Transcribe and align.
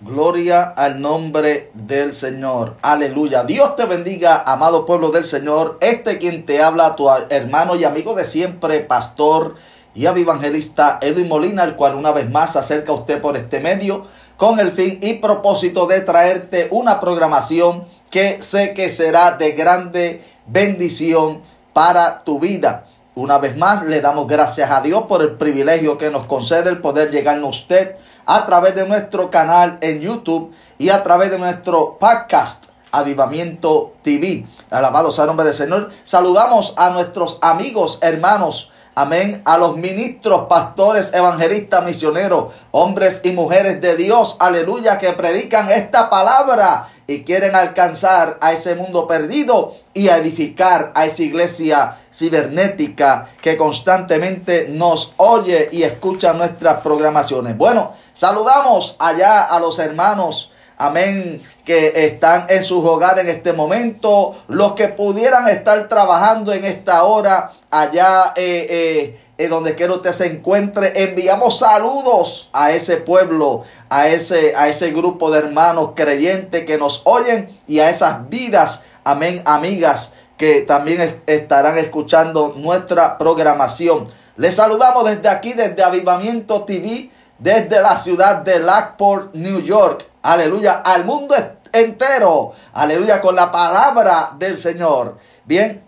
Gloria 0.00 0.62
al 0.76 1.00
nombre 1.00 1.72
del 1.74 2.12
Señor. 2.12 2.76
Aleluya. 2.82 3.42
Dios 3.42 3.74
te 3.74 3.84
bendiga, 3.84 4.44
amado 4.46 4.86
pueblo 4.86 5.10
del 5.10 5.24
Señor. 5.24 5.76
Este 5.80 6.18
quien 6.18 6.46
te 6.46 6.62
habla, 6.62 6.94
tu 6.94 7.10
hermano 7.10 7.74
y 7.74 7.82
amigo 7.82 8.14
de 8.14 8.24
siempre, 8.24 8.78
pastor 8.78 9.56
y 9.96 10.06
evangelista 10.06 11.00
Edwin 11.02 11.26
Molina, 11.26 11.64
el 11.64 11.74
cual 11.74 11.96
una 11.96 12.12
vez 12.12 12.30
más 12.30 12.54
acerca 12.54 12.92
a 12.92 12.94
usted 12.94 13.20
por 13.20 13.36
este 13.36 13.58
medio 13.58 14.06
con 14.36 14.60
el 14.60 14.70
fin 14.70 15.00
y 15.02 15.14
propósito 15.14 15.88
de 15.88 16.00
traerte 16.02 16.68
una 16.70 17.00
programación 17.00 17.84
que 18.08 18.40
sé 18.40 18.74
que 18.74 18.90
será 18.90 19.32
de 19.32 19.50
grande 19.50 20.22
bendición 20.46 21.42
para 21.72 22.22
tu 22.22 22.38
vida. 22.38 22.84
Una 23.18 23.38
vez 23.38 23.56
más, 23.56 23.84
le 23.84 24.00
damos 24.00 24.28
gracias 24.28 24.70
a 24.70 24.80
Dios 24.80 25.06
por 25.08 25.22
el 25.22 25.32
privilegio 25.32 25.98
que 25.98 26.08
nos 26.08 26.26
concede 26.26 26.70
el 26.70 26.80
poder 26.80 27.10
llegar 27.10 27.36
a 27.36 27.46
usted 27.46 27.96
a 28.26 28.46
través 28.46 28.76
de 28.76 28.86
nuestro 28.86 29.28
canal 29.28 29.76
en 29.80 30.00
YouTube 30.00 30.54
y 30.78 30.90
a 30.90 31.02
través 31.02 31.32
de 31.32 31.38
nuestro 31.40 31.98
podcast 31.98 32.66
Avivamiento 32.92 33.94
TV. 34.02 34.46
Alabado 34.70 35.10
sea 35.10 35.26
nombre 35.26 35.46
del 35.46 35.54
Señor. 35.54 35.90
Saludamos 36.04 36.74
a 36.76 36.90
nuestros 36.90 37.38
amigos, 37.42 37.98
hermanos, 38.02 38.70
Amén. 39.00 39.42
A 39.44 39.58
los 39.58 39.76
ministros, 39.76 40.48
pastores, 40.48 41.14
evangelistas, 41.14 41.84
misioneros, 41.84 42.46
hombres 42.72 43.20
y 43.22 43.30
mujeres 43.30 43.80
de 43.80 43.94
Dios, 43.94 44.36
aleluya, 44.40 44.98
que 44.98 45.12
predican 45.12 45.70
esta 45.70 46.10
palabra 46.10 46.88
y 47.06 47.22
quieren 47.22 47.54
alcanzar 47.54 48.38
a 48.40 48.52
ese 48.52 48.74
mundo 48.74 49.06
perdido 49.06 49.76
y 49.94 50.08
a 50.08 50.16
edificar 50.16 50.90
a 50.96 51.06
esa 51.06 51.22
iglesia 51.22 51.98
cibernética 52.12 53.28
que 53.40 53.56
constantemente 53.56 54.66
nos 54.68 55.12
oye 55.18 55.68
y 55.70 55.84
escucha 55.84 56.32
nuestras 56.32 56.80
programaciones. 56.80 57.56
Bueno, 57.56 57.92
saludamos 58.14 58.96
allá 58.98 59.44
a 59.44 59.60
los 59.60 59.78
hermanos 59.78 60.50
amén, 60.78 61.40
que 61.64 62.06
están 62.06 62.46
en 62.48 62.62
sus 62.62 62.84
hogares 62.84 63.24
en 63.24 63.30
este 63.36 63.52
momento, 63.52 64.36
los 64.46 64.72
que 64.72 64.88
pudieran 64.88 65.48
estar 65.48 65.88
trabajando 65.88 66.52
en 66.52 66.64
esta 66.64 67.02
hora 67.02 67.50
allá 67.70 68.32
eh, 68.36 68.66
eh, 68.70 69.20
eh, 69.36 69.48
donde 69.48 69.74
quiera 69.74 69.92
usted 69.94 70.12
se 70.12 70.26
encuentre, 70.26 70.92
enviamos 71.02 71.58
saludos 71.58 72.48
a 72.52 72.72
ese 72.72 72.96
pueblo, 72.96 73.64
a 73.90 74.08
ese, 74.08 74.54
a 74.56 74.68
ese 74.68 74.92
grupo 74.92 75.30
de 75.30 75.40
hermanos 75.40 75.90
creyentes 75.94 76.64
que 76.64 76.78
nos 76.78 77.02
oyen 77.04 77.58
y 77.66 77.80
a 77.80 77.90
esas 77.90 78.28
vidas, 78.28 78.82
amén, 79.04 79.42
amigas 79.44 80.14
que 80.36 80.60
también 80.60 81.20
estarán 81.26 81.76
escuchando 81.76 82.54
nuestra 82.56 83.18
programación. 83.18 84.06
Les 84.36 84.54
saludamos 84.54 85.04
desde 85.04 85.28
aquí, 85.28 85.52
desde 85.52 85.82
Avivamiento 85.82 86.62
TV, 86.62 87.10
desde 87.38 87.80
la 87.80 87.96
ciudad 87.96 88.36
de 88.36 88.58
Lockport, 88.60 89.34
New 89.34 89.60
York. 89.60 90.06
Aleluya, 90.22 90.82
al 90.84 91.04
mundo 91.04 91.34
entero. 91.72 92.52
Aleluya, 92.72 93.20
con 93.20 93.34
la 93.34 93.50
palabra 93.50 94.32
del 94.38 94.58
Señor. 94.58 95.16
Bien, 95.44 95.82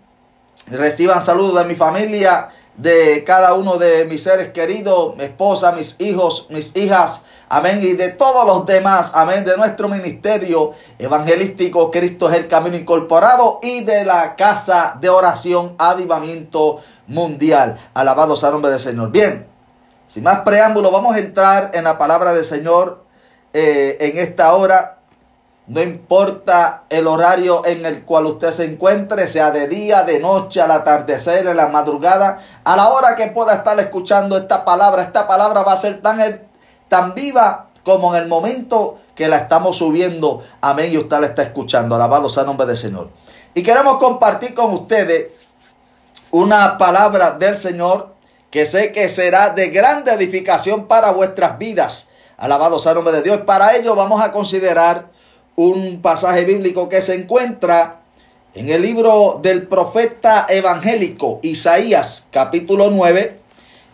reciban 0.67 1.21
saludos 1.21 1.55
de 1.55 1.65
mi 1.65 1.75
familia, 1.75 2.49
de 2.77 3.23
cada 3.25 3.53
uno 3.53 3.77
de 3.77 4.05
mis 4.05 4.23
seres 4.23 4.49
queridos, 4.49 5.15
mi 5.17 5.25
esposa, 5.25 5.71
mis 5.73 5.99
hijos, 5.99 6.47
mis 6.49 6.75
hijas, 6.75 7.25
amén, 7.49 7.79
y 7.81 7.93
de 7.93 8.09
todos 8.09 8.45
los 8.45 8.65
demás, 8.65 9.11
amén, 9.13 9.43
de 9.43 9.57
nuestro 9.57 9.89
ministerio 9.89 10.71
evangelístico, 10.97 11.91
Cristo 11.91 12.29
es 12.29 12.37
el 12.37 12.47
camino 12.47 12.77
incorporado, 12.77 13.59
y 13.61 13.83
de 13.83 14.05
la 14.05 14.35
casa 14.35 14.97
de 14.99 15.09
oración, 15.09 15.75
avivamiento 15.77 16.79
mundial. 17.07 17.77
Alabado 17.93 18.37
sea 18.37 18.49
el 18.49 18.53
nombre 18.53 18.71
del 18.71 18.79
Señor. 18.79 19.11
Bien, 19.11 19.50
sin 20.11 20.23
más 20.23 20.41
preámbulo, 20.41 20.91
vamos 20.91 21.15
a 21.15 21.19
entrar 21.19 21.71
en 21.73 21.85
la 21.85 21.97
palabra 21.97 22.33
del 22.33 22.43
Señor 22.43 23.05
eh, 23.53 23.95
en 24.01 24.17
esta 24.17 24.53
hora. 24.55 24.97
No 25.67 25.81
importa 25.81 26.83
el 26.89 27.07
horario 27.07 27.65
en 27.65 27.85
el 27.85 28.03
cual 28.03 28.25
usted 28.25 28.51
se 28.51 28.65
encuentre, 28.65 29.29
sea 29.29 29.51
de 29.51 29.69
día, 29.69 30.03
de 30.03 30.19
noche, 30.19 30.59
al 30.59 30.71
atardecer, 30.71 31.47
en 31.47 31.55
la 31.55 31.69
madrugada, 31.69 32.39
a 32.65 32.75
la 32.75 32.89
hora 32.89 33.15
que 33.15 33.27
pueda 33.27 33.53
estar 33.53 33.79
escuchando 33.79 34.35
esta 34.35 34.65
palabra, 34.65 35.01
esta 35.01 35.25
palabra 35.25 35.63
va 35.63 35.71
a 35.71 35.77
ser 35.77 36.01
tan, 36.01 36.19
tan 36.89 37.13
viva 37.13 37.67
como 37.85 38.13
en 38.13 38.23
el 38.23 38.27
momento 38.27 38.99
que 39.15 39.29
la 39.29 39.37
estamos 39.37 39.77
subiendo. 39.77 40.43
Amén. 40.59 40.91
Y 40.91 40.97
usted 40.97 41.21
la 41.21 41.27
está 41.27 41.43
escuchando. 41.43 41.95
Alabado 41.95 42.29
sea 42.29 42.41
el 42.41 42.47
nombre 42.47 42.67
del 42.67 42.75
Señor. 42.75 43.11
Y 43.53 43.63
queremos 43.63 43.95
compartir 43.95 44.53
con 44.53 44.73
ustedes 44.73 45.31
una 46.31 46.77
palabra 46.77 47.31
del 47.31 47.55
Señor 47.55 48.10
que 48.51 48.65
sé 48.65 48.91
que 48.91 49.09
será 49.09 49.49
de 49.49 49.69
grande 49.69 50.11
edificación 50.11 50.87
para 50.87 51.11
vuestras 51.11 51.57
vidas. 51.57 52.07
Alabado 52.37 52.79
sea 52.79 52.91
el 52.91 52.97
nombre 52.97 53.15
de 53.15 53.23
Dios. 53.23 53.41
Para 53.45 53.75
ello 53.75 53.95
vamos 53.95 54.21
a 54.21 54.31
considerar 54.31 55.09
un 55.55 56.01
pasaje 56.01 56.43
bíblico 56.43 56.89
que 56.89 57.01
se 57.01 57.15
encuentra 57.15 58.01
en 58.53 58.69
el 58.69 58.81
libro 58.81 59.39
del 59.41 59.67
profeta 59.67 60.45
evangélico 60.49 61.39
Isaías 61.41 62.27
capítulo 62.31 62.89
9 62.89 63.39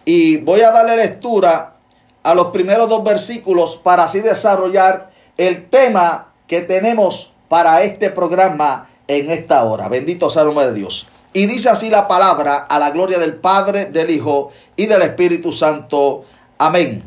y 0.04 0.38
voy 0.38 0.62
a 0.62 0.72
darle 0.72 0.98
lectura 0.98 1.76
a 2.24 2.34
los 2.34 2.48
primeros 2.48 2.90
dos 2.90 3.04
versículos 3.04 3.78
para 3.78 4.06
así 4.06 4.22
desarrollar 4.22 5.12
el 5.38 5.70
tema 5.70 6.34
que 6.48 6.62
tenemos 6.62 7.34
para 7.48 7.84
este 7.84 8.10
programa 8.10 8.90
en 9.08 9.30
esta 9.30 9.64
hora. 9.64 9.88
Bendito 9.88 10.30
sea 10.30 10.42
el 10.42 10.48
nombre 10.48 10.66
de 10.66 10.74
Dios. 10.74 11.08
Y 11.38 11.46
dice 11.46 11.70
así 11.70 11.92
la 11.92 12.08
palabra 12.08 12.66
a 12.68 12.80
la 12.80 12.90
gloria 12.90 13.20
del 13.20 13.36
Padre, 13.36 13.86
del 13.86 14.10
Hijo 14.10 14.50
y 14.76 14.88
del 14.88 15.04
Espíritu 15.04 15.54
Santo. 15.54 16.26
Amén. 16.58 17.04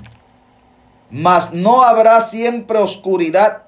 Mas 1.10 1.52
no 1.52 1.82
habrá 1.82 2.20
siempre 2.20 2.78
oscuridad 2.78 3.64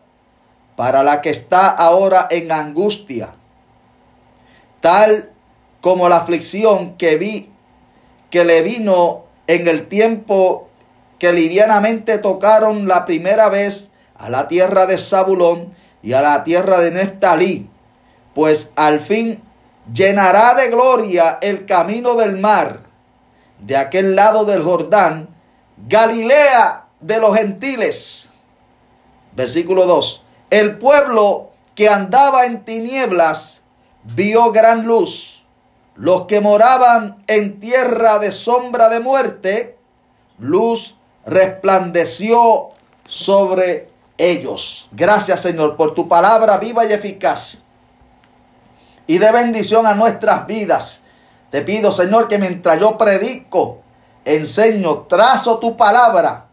para 0.77 1.03
la 1.03 1.21
que 1.21 1.31
está 1.31 1.69
ahora 1.69 2.29
en 2.31 2.53
angustia, 2.53 3.33
tal 4.81 5.33
como 5.81 6.09
la 6.09 6.19
aflicción 6.19 6.97
que 6.97 7.17
vi 7.17 7.51
que 8.31 8.45
le 8.45 8.63
vino 8.63 9.25
en 9.49 9.67
el 9.67 9.89
tiempo 9.89 10.69
que 11.19 11.33
livianamente 11.33 12.19
tocaron 12.19 12.87
la 12.87 13.05
primera 13.05 13.49
vez 13.49 13.91
a 14.15 14.31
la 14.31 14.47
tierra 14.47 14.87
de 14.87 14.99
Zabulón 14.99 15.75
y 16.05 16.13
a 16.13 16.23
la 16.23 16.45
tierra 16.45 16.79
de 16.79 16.93
Neftalí, 16.93 17.69
pues 18.33 18.71
al 18.77 19.01
fin 19.01 19.43
llenará 19.91 20.55
de 20.55 20.69
gloria 20.69 21.39
el 21.41 21.67
camino 21.67 22.15
del 22.15 22.39
mar, 22.39 22.81
de 23.59 23.77
aquel 23.77 24.15
lado 24.15 24.45
del 24.45 24.63
Jordán, 24.63 25.29
Galilea 25.89 26.87
de 27.01 27.19
los 27.19 27.37
gentiles. 27.37 28.31
Versículo 29.35 29.87
2. 29.87 30.23
El 30.51 30.79
pueblo 30.79 31.51
que 31.75 31.89
andaba 31.89 32.47
en 32.47 32.65
tinieblas 32.65 33.63
vio 34.03 34.53
gran 34.53 34.87
luz. 34.87 35.45
Los 35.95 36.23
que 36.23 36.41
moraban 36.41 37.23
en 37.27 37.61
tierra 37.61 38.19
de 38.19 38.33
sombra 38.33 38.89
de 38.89 39.01
muerte, 39.01 39.79
luz 40.39 40.97
resplandeció 41.27 42.71
sobre 43.07 43.91
ellos. 44.17 44.89
Gracias 44.93 45.41
Señor 45.41 45.77
por 45.77 45.95
tu 45.95 46.09
palabra 46.09 46.59
viva 46.59 46.85
y 46.85 46.93
eficaz 46.93 47.63
y 49.07 49.19
de 49.19 49.33
bendición 49.33 49.87
a 49.87 49.95
nuestras 49.95 50.47
vidas. 50.47 51.03
Te 51.51 51.63
pido, 51.63 51.93
Señor, 51.93 52.29
que 52.29 52.39
mientras 52.39 52.81
yo 52.81 52.97
predico, 52.97 53.81
enseño, 54.25 55.03
trazo 55.03 55.59
tu 55.59 55.77
palabra, 55.77 56.47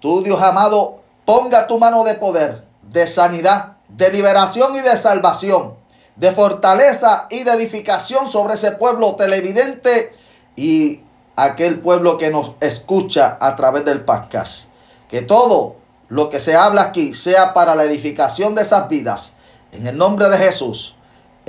tú, 0.00 0.22
Dios 0.22 0.40
amado, 0.40 1.00
ponga 1.24 1.66
tu 1.66 1.78
mano 1.78 2.04
de 2.04 2.14
poder, 2.14 2.64
de 2.82 3.06
sanidad, 3.06 3.76
de 3.88 4.10
liberación 4.10 4.74
y 4.76 4.80
de 4.80 4.96
salvación, 4.96 5.74
de 6.16 6.32
fortaleza 6.32 7.26
y 7.30 7.44
de 7.44 7.52
edificación 7.52 8.28
sobre 8.28 8.54
ese 8.54 8.72
pueblo 8.72 9.16
televidente 9.16 10.12
y 10.56 11.00
aquel 11.36 11.80
pueblo 11.80 12.18
que 12.18 12.30
nos 12.30 12.52
escucha 12.60 13.38
a 13.40 13.56
través 13.56 13.84
del 13.84 14.04
podcast. 14.04 14.66
Que 15.08 15.22
todo 15.22 15.76
lo 16.08 16.28
que 16.28 16.40
se 16.40 16.56
habla 16.56 16.82
aquí 16.82 17.14
sea 17.14 17.54
para 17.54 17.74
la 17.74 17.84
edificación 17.84 18.54
de 18.54 18.62
esas 18.62 18.88
vidas. 18.88 19.34
En 19.72 19.86
el 19.86 19.96
nombre 19.96 20.28
de 20.28 20.38
Jesús. 20.38 20.96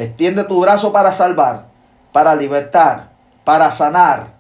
Extiende 0.02 0.44
tu 0.46 0.60
brazo 0.60 0.92
para 0.92 1.14
salvar, 1.14 1.68
para 2.12 2.36
libertar, 2.36 3.12
para 3.44 3.72
sanar, 3.72 4.34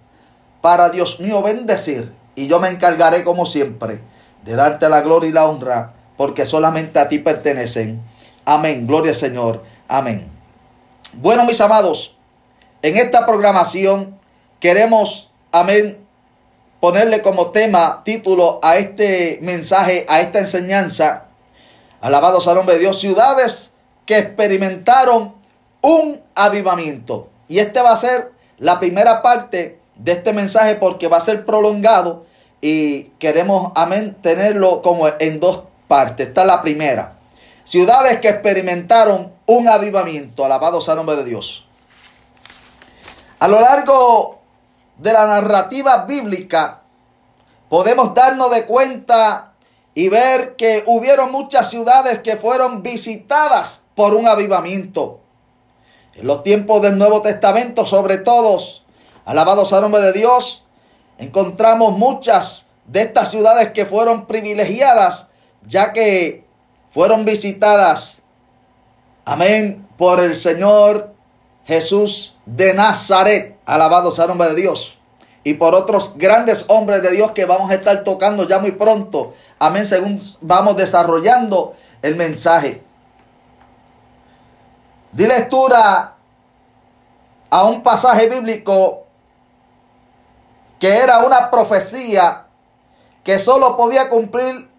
para 0.59 0.89
Dios 0.89 1.19
mío 1.19 1.43
bendecir. 1.43 2.11
Y 2.33 2.47
yo 2.47 2.59
me 2.59 2.69
encargaré 2.69 3.23
como 3.23 3.45
siempre 3.45 4.01
de 4.43 4.55
darte 4.55 4.89
la 4.89 5.01
gloria 5.01 5.29
y 5.29 5.33
la 5.33 5.45
honra, 5.45 5.93
porque 6.17 6.47
solamente 6.47 6.97
a 6.97 7.09
ti 7.09 7.19
pertenecen. 7.19 8.01
Amén. 8.43 8.87
Gloria 8.87 9.11
al 9.11 9.15
Señor. 9.15 9.63
Amén. 9.87 10.27
Bueno, 11.13 11.45
mis 11.45 11.61
amados, 11.61 12.15
en 12.81 12.97
esta 12.97 13.27
programación 13.27 14.17
queremos, 14.59 15.29
amén, 15.51 15.99
ponerle 16.79 17.21
como 17.21 17.51
tema, 17.51 18.01
título 18.03 18.59
a 18.63 18.77
este 18.77 19.37
mensaje, 19.43 20.07
a 20.09 20.21
esta 20.21 20.39
enseñanza. 20.39 21.25
Alabados 22.01 22.47
al 22.47 22.55
nombre 22.55 22.75
de 22.75 22.81
Dios, 22.81 22.99
ciudades 22.99 23.73
que 24.07 24.17
experimentaron 24.17 25.40
un 25.81 26.21
avivamiento. 26.35 27.29
Y 27.47 27.59
este 27.59 27.81
va 27.81 27.91
a 27.91 27.97
ser 27.97 28.31
la 28.57 28.79
primera 28.79 29.21
parte 29.21 29.79
de 29.95 30.11
este 30.13 30.33
mensaje 30.33 30.75
porque 30.75 31.07
va 31.07 31.17
a 31.17 31.21
ser 31.21 31.45
prolongado 31.45 32.25
y 32.61 33.05
queremos, 33.19 33.71
amén, 33.75 34.17
tenerlo 34.21 34.81
como 34.81 35.07
en 35.07 35.39
dos 35.39 35.63
partes. 35.87 36.27
Esta 36.27 36.41
es 36.41 36.47
la 36.47 36.61
primera. 36.61 37.17
Ciudades 37.63 38.19
que 38.19 38.29
experimentaron 38.29 39.33
un 39.45 39.67
avivamiento. 39.67 40.45
Alabado 40.45 40.81
sea 40.81 40.93
el 40.93 40.97
nombre 40.97 41.15
de 41.15 41.23
Dios. 41.23 41.65
A 43.39 43.47
lo 43.47 43.59
largo 43.59 44.39
de 44.97 45.13
la 45.13 45.25
narrativa 45.25 46.05
bíblica 46.05 46.81
podemos 47.69 48.13
darnos 48.13 48.51
de 48.51 48.65
cuenta 48.65 49.53
y 49.93 50.09
ver 50.09 50.55
que 50.55 50.83
hubieron 50.85 51.31
muchas 51.31 51.69
ciudades 51.69 52.19
que 52.19 52.37
fueron 52.37 52.83
visitadas 52.83 53.81
por 53.95 54.13
un 54.13 54.27
avivamiento. 54.27 55.20
En 56.15 56.27
los 56.27 56.43
tiempos 56.43 56.81
del 56.81 56.97
Nuevo 56.97 57.21
Testamento, 57.21 57.85
sobre 57.85 58.17
todos, 58.17 58.83
alabados 59.25 59.71
al 59.71 59.81
nombre 59.81 60.01
de 60.01 60.11
Dios, 60.13 60.65
encontramos 61.17 61.97
muchas 61.97 62.65
de 62.85 63.01
estas 63.01 63.31
ciudades 63.31 63.71
que 63.71 63.85
fueron 63.85 64.25
privilegiadas, 64.25 65.27
ya 65.65 65.93
que 65.93 66.43
fueron 66.89 67.23
visitadas, 67.23 68.21
amén, 69.23 69.87
por 69.97 70.19
el 70.19 70.35
Señor 70.35 71.13
Jesús 71.65 72.35
de 72.45 72.73
Nazaret, 72.73 73.57
alabados 73.65 74.19
al 74.19 74.27
nombre 74.27 74.49
de 74.49 74.55
Dios, 74.55 74.97
y 75.43 75.53
por 75.53 75.75
otros 75.75 76.13
grandes 76.17 76.65
hombres 76.67 77.01
de 77.01 77.11
Dios 77.11 77.31
que 77.31 77.45
vamos 77.45 77.71
a 77.71 77.75
estar 77.75 78.03
tocando 78.03 78.45
ya 78.47 78.59
muy 78.59 78.73
pronto, 78.73 79.33
amén, 79.59 79.85
según 79.85 80.19
vamos 80.41 80.75
desarrollando 80.75 81.73
el 82.01 82.15
mensaje. 82.15 82.83
Di 85.11 85.27
lectura 85.27 86.15
a 87.49 87.63
un 87.65 87.83
pasaje 87.83 88.29
bíblico 88.29 89.05
que 90.79 90.97
era 90.97 91.19
una 91.19 91.51
profecía 91.51 92.45
que 93.23 93.37
solo 93.37 93.75
podía 93.75 94.09
cumplir 94.09 94.69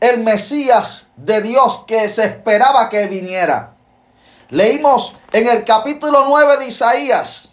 el 0.00 0.22
Mesías 0.22 1.06
de 1.16 1.40
Dios 1.40 1.84
que 1.86 2.08
se 2.08 2.26
esperaba 2.26 2.88
que 2.88 3.06
viniera. 3.06 3.74
Leímos 4.50 5.16
en 5.32 5.48
el 5.48 5.64
capítulo 5.64 6.26
9 6.28 6.58
de 6.58 6.66
Isaías, 6.66 7.50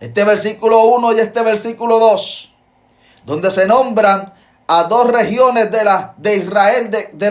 este 0.00 0.24
versículo 0.24 0.84
1 0.84 1.12
y 1.12 1.20
este 1.20 1.42
versículo 1.42 1.98
2, 1.98 2.52
donde 3.24 3.50
se 3.50 3.66
nombran 3.66 4.34
a 4.66 4.84
dos 4.84 5.06
regiones 5.06 5.70
de, 5.70 5.84
la, 5.84 6.14
de 6.16 6.36
Israel, 6.36 6.90
de, 6.90 7.10
de, 7.12 7.30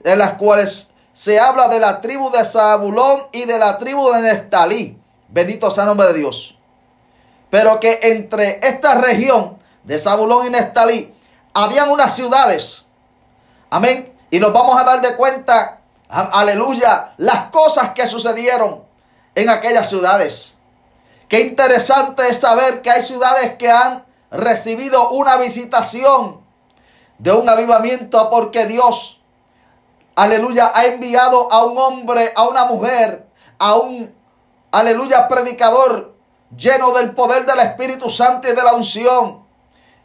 de 0.00 0.16
las 0.16 0.32
cuales 0.34 0.92
se 1.16 1.40
habla 1.40 1.68
de 1.68 1.80
la 1.80 2.02
tribu 2.02 2.30
de 2.30 2.44
Zabulón 2.44 3.28
y 3.32 3.46
de 3.46 3.58
la 3.58 3.78
tribu 3.78 4.12
de 4.12 4.20
Neftalí. 4.20 5.00
Bendito 5.28 5.70
sea 5.70 5.84
el 5.84 5.88
nombre 5.88 6.08
de 6.08 6.12
Dios. 6.12 6.58
Pero 7.48 7.80
que 7.80 8.00
entre 8.02 8.60
esta 8.62 8.96
región 8.96 9.56
de 9.84 9.98
Zabulón 9.98 10.46
y 10.46 10.50
Neftalí 10.50 11.14
habían 11.54 11.90
unas 11.90 12.14
ciudades. 12.14 12.82
Amén. 13.70 14.12
Y 14.30 14.38
nos 14.38 14.52
vamos 14.52 14.78
a 14.78 14.84
dar 14.84 15.00
de 15.00 15.16
cuenta, 15.16 15.80
aleluya, 16.10 17.14
las 17.16 17.50
cosas 17.50 17.92
que 17.92 18.06
sucedieron 18.06 18.84
en 19.34 19.48
aquellas 19.48 19.88
ciudades. 19.88 20.56
Qué 21.28 21.40
interesante 21.40 22.28
es 22.28 22.38
saber 22.40 22.82
que 22.82 22.90
hay 22.90 23.00
ciudades 23.00 23.54
que 23.54 23.70
han 23.70 24.04
recibido 24.30 25.08
una 25.08 25.38
visitación 25.38 26.42
de 27.18 27.32
un 27.32 27.48
avivamiento 27.48 28.28
porque 28.28 28.66
Dios 28.66 29.15
aleluya, 30.16 30.72
ha 30.74 30.86
enviado 30.86 31.52
a 31.52 31.64
un 31.64 31.78
hombre, 31.78 32.32
a 32.34 32.48
una 32.48 32.64
mujer, 32.64 33.26
a 33.58 33.76
un, 33.76 34.12
aleluya, 34.72 35.28
predicador 35.28 36.16
lleno 36.56 36.92
del 36.92 37.14
poder 37.14 37.46
del 37.46 37.60
Espíritu 37.60 38.10
Santo 38.10 38.48
y 38.48 38.52
de 38.52 38.62
la 38.62 38.74
unción. 38.74 39.46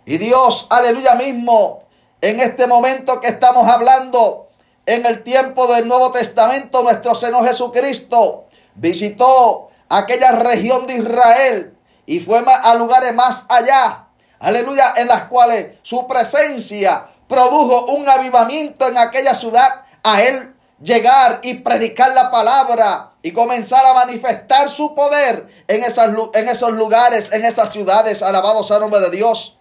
Y 0.06 0.18
Dios, 0.18 0.68
aleluya 0.70 1.16
mismo, 1.16 1.80
en 2.20 2.40
este 2.40 2.68
momento 2.68 3.20
que 3.22 3.28
estamos 3.28 3.68
hablando, 3.68 4.48
en 4.86 5.06
el 5.06 5.24
tiempo 5.24 5.68
del 5.68 5.88
Nuevo 5.88 6.12
Testamento, 6.12 6.84
nuestro 6.84 7.16
Señor 7.16 7.48
Jesucristo 7.48 8.48
visitó 8.76 9.70
aquella 9.90 10.32
región 10.32 10.88
de 10.88 10.96
Israel 10.96 11.78
y 12.06 12.20
fue 12.20 12.44
a 12.46 12.76
lugares 12.76 13.14
más 13.14 13.46
allá, 13.48 14.08
aleluya, 14.40 14.94
en 14.98 15.08
las 15.08 15.26
cuales 15.26 15.78
su 15.84 16.08
presencia 16.08 17.08
produjo 17.28 17.86
un 17.86 18.10
avivamiento 18.10 18.88
en 18.88 18.98
aquella 18.98 19.34
ciudad 19.34 19.86
a 20.04 20.22
él 20.22 20.54
llegar 20.82 21.40
y 21.44 21.56
predicar 21.56 22.14
la 22.14 22.32
palabra 22.32 23.12
y 23.22 23.32
comenzar 23.32 23.86
a 23.86 23.94
manifestar 23.94 24.70
su 24.70 24.96
poder 24.96 25.48
en, 25.68 25.84
esas, 25.84 26.10
en 26.34 26.50
esos 26.50 26.72
lugares, 26.72 27.32
en 27.32 27.46
esas 27.46 27.72
ciudades. 27.72 28.24
Alabado 28.24 28.64
sea 28.64 28.78
el 28.78 28.82
nombre 28.82 29.00
de 29.02 29.12
Dios. 29.12 29.58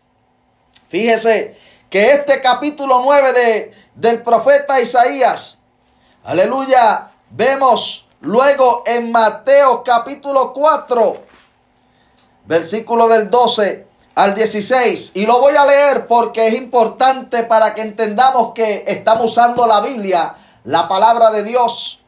Fíjese 0.89 1.59
que 1.91 2.13
este 2.13 2.41
capítulo 2.41 3.03
9 3.05 3.33
de, 3.33 3.73
del 3.95 4.23
profeta 4.23 4.81
Isaías, 4.81 5.59
aleluya, 6.25 7.11
vemos 7.31 8.07
luego 8.21 8.83
en 8.87 9.13
Mateo 9.13 9.85
capítulo 9.85 10.53
4, 10.55 11.23
versículo 12.47 13.09
del 13.09 13.29
12 13.29 13.90
al 14.15 14.35
16. 14.35 15.13
Y 15.15 15.27
lo 15.27 15.41
voy 15.41 15.55
a 15.57 15.65
leer 15.65 16.07
porque 16.07 16.49
es 16.49 16.55
importante 16.55 17.45
para 17.45 17.75
que 17.75 17.83
entendamos 17.83 18.53
que 18.55 18.85
estamos 18.87 19.31
usando 19.31 19.67
la 19.67 19.81
Biblia, 19.81 20.35
la 20.65 20.89
palabra 20.89 21.31
de 21.31 21.45
Dios. 21.45 22.01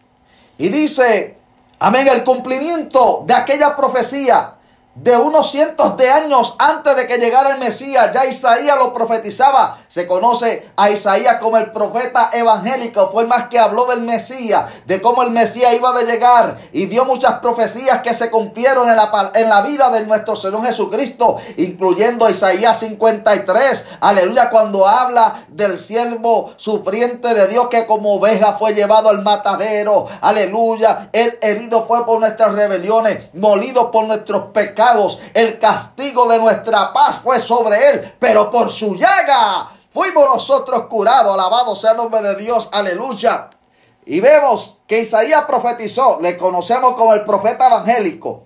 Y 0.58 0.68
dice, 0.68 1.36
amén, 1.78 2.08
el 2.08 2.24
cumplimiento 2.24 3.24
de 3.26 3.34
aquella 3.34 3.76
profecía 3.76 4.54
de 4.94 5.16
unos 5.16 5.50
cientos 5.50 5.96
de 5.96 6.10
años 6.10 6.54
antes 6.58 6.94
de 6.94 7.06
que 7.06 7.16
llegara 7.16 7.50
el 7.50 7.58
Mesías, 7.58 8.10
ya 8.12 8.26
Isaías 8.26 8.76
lo 8.78 8.92
profetizaba. 8.92 9.78
Se 9.88 10.06
conoce 10.06 10.70
a 10.76 10.90
Isaías 10.90 11.38
como 11.40 11.56
el 11.56 11.72
profeta 11.72 12.28
evangélico. 12.32 13.08
Fue 13.10 13.24
más 13.24 13.48
que 13.48 13.58
habló 13.58 13.86
del 13.86 14.02
Mesías, 14.02 14.66
de 14.84 15.00
cómo 15.00 15.22
el 15.22 15.30
Mesías 15.30 15.74
iba 15.74 15.96
a 15.96 16.02
llegar 16.02 16.58
y 16.72 16.86
dio 16.86 17.06
muchas 17.06 17.38
profecías 17.38 18.02
que 18.02 18.12
se 18.12 18.30
cumplieron 18.30 18.90
en 18.90 18.96
la, 18.96 19.32
en 19.34 19.48
la 19.48 19.62
vida 19.62 19.88
de 19.90 20.04
nuestro 20.04 20.36
Señor 20.36 20.66
Jesucristo, 20.66 21.38
incluyendo 21.56 22.28
Isaías 22.28 22.80
53. 22.80 23.88
Aleluya, 24.00 24.50
cuando 24.50 24.86
habla 24.86 25.46
del 25.48 25.78
siervo 25.78 26.52
sufriente 26.56 27.32
de 27.34 27.46
Dios 27.46 27.68
que 27.68 27.86
como 27.86 28.16
oveja 28.16 28.54
fue 28.58 28.74
llevado 28.74 29.08
al 29.08 29.22
matadero. 29.22 30.06
Aleluya, 30.20 31.08
el 31.12 31.38
herido 31.40 31.86
fue 31.86 32.04
por 32.04 32.20
nuestras 32.20 32.52
rebeliones, 32.52 33.30
molido 33.32 33.90
por 33.90 34.04
nuestros 34.04 34.50
pecados 34.52 34.81
el 35.34 35.58
castigo 35.58 36.26
de 36.26 36.38
nuestra 36.38 36.92
paz 36.92 37.20
fue 37.22 37.38
sobre 37.38 37.90
él, 37.90 38.14
pero 38.18 38.50
por 38.50 38.70
su 38.70 38.94
llaga 38.94 39.72
fuimos 39.90 40.26
nosotros 40.26 40.86
curados. 40.86 41.34
Alabado 41.34 41.76
sea 41.76 41.92
el 41.92 41.98
nombre 41.98 42.22
de 42.22 42.36
Dios, 42.36 42.68
aleluya. 42.72 43.50
Y 44.04 44.20
vemos 44.20 44.78
que 44.86 45.00
Isaías 45.00 45.44
profetizó, 45.44 46.18
le 46.20 46.36
conocemos 46.36 46.94
como 46.94 47.14
el 47.14 47.24
profeta 47.24 47.68
evangélico. 47.68 48.44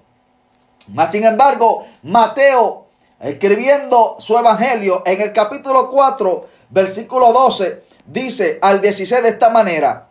Mas 0.88 1.10
sin 1.10 1.24
embargo, 1.24 1.84
Mateo, 2.02 2.86
escribiendo 3.20 4.16
su 4.18 4.38
evangelio 4.38 5.02
en 5.06 5.20
el 5.20 5.32
capítulo 5.32 5.90
4, 5.90 6.46
versículo 6.70 7.32
12, 7.32 7.84
dice 8.06 8.58
al 8.60 8.80
16 8.80 9.22
de 9.22 9.28
esta 9.30 9.50
manera. 9.50 10.08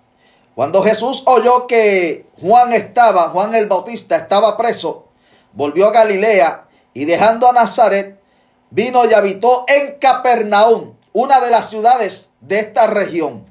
Cuando 0.56 0.82
Jesús 0.82 1.24
oyó 1.26 1.68
que 1.68 2.28
Juan 2.42 2.72
estaba, 2.72 3.30
Juan 3.30 3.54
el 3.56 3.68
Bautista 3.68 4.16
estaba 4.16 4.58
preso, 4.58 5.05
volvió 5.56 5.88
a 5.88 5.92
Galilea 5.92 6.66
y 6.94 7.06
dejando 7.06 7.50
a 7.50 7.54
Nazaret, 7.54 8.20
vino 8.70 9.06
y 9.06 9.14
habitó 9.14 9.66
en 9.68 9.98
Capernaum, 10.00 10.94
una 11.14 11.40
de 11.40 11.50
las 11.50 11.70
ciudades 11.70 12.32
de 12.42 12.60
esta 12.60 12.88
región. 12.88 13.46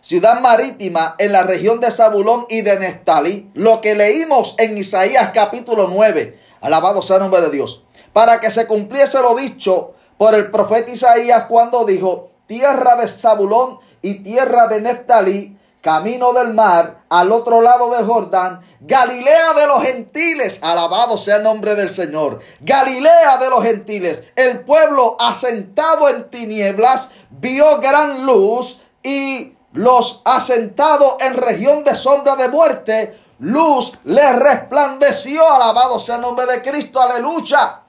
Ciudad 0.00 0.40
marítima 0.40 1.14
en 1.18 1.32
la 1.32 1.42
región 1.42 1.80
de 1.80 1.90
Zabulón 1.90 2.46
y 2.48 2.62
de 2.62 2.78
Nestalí, 2.78 3.50
lo 3.54 3.80
que 3.80 3.94
leímos 3.94 4.54
en 4.58 4.76
Isaías 4.78 5.30
capítulo 5.32 5.88
9. 5.88 6.38
Alabado 6.60 7.02
sea 7.02 7.16
el 7.16 7.22
nombre 7.22 7.40
de 7.40 7.50
Dios. 7.50 7.84
Para 8.12 8.40
que 8.40 8.50
se 8.50 8.66
cumpliese 8.66 9.20
lo 9.20 9.34
dicho 9.36 9.94
por 10.18 10.34
el 10.34 10.50
profeta 10.50 10.90
Isaías 10.90 11.44
cuando 11.48 11.84
dijo, 11.84 12.30
tierra 12.46 12.96
de 12.96 13.08
Zabulón 13.08 13.78
y 14.00 14.22
tierra 14.22 14.66
de 14.66 14.80
Neftalí, 14.80 15.56
camino 15.82 16.32
del 16.32 16.54
mar, 16.54 17.02
al 17.10 17.32
otro 17.32 17.60
lado 17.60 17.90
del 17.90 18.06
Jordán, 18.06 18.62
Galilea 18.80 19.52
de 19.52 19.66
los 19.66 19.82
gentiles, 19.82 20.60
alabado 20.62 21.18
sea 21.18 21.36
el 21.36 21.42
nombre 21.42 21.74
del 21.74 21.88
Señor. 21.88 22.40
Galilea 22.60 23.36
de 23.36 23.50
los 23.50 23.62
gentiles, 23.62 24.22
el 24.34 24.64
pueblo 24.64 25.16
asentado 25.20 26.08
en 26.08 26.30
tinieblas 26.30 27.10
vio 27.30 27.78
gran 27.80 28.24
luz 28.24 28.80
y 29.02 29.54
los 29.72 30.22
asentados 30.24 31.16
en 31.20 31.36
región 31.36 31.82
de 31.84 31.96
sombra 31.96 32.36
de 32.36 32.48
muerte, 32.48 33.18
luz 33.40 33.92
les 34.04 34.36
resplandeció, 34.36 35.48
alabado 35.50 35.98
sea 35.98 36.16
el 36.16 36.22
nombre 36.22 36.46
de 36.46 36.62
Cristo, 36.62 37.00
aleluya. 37.00 37.80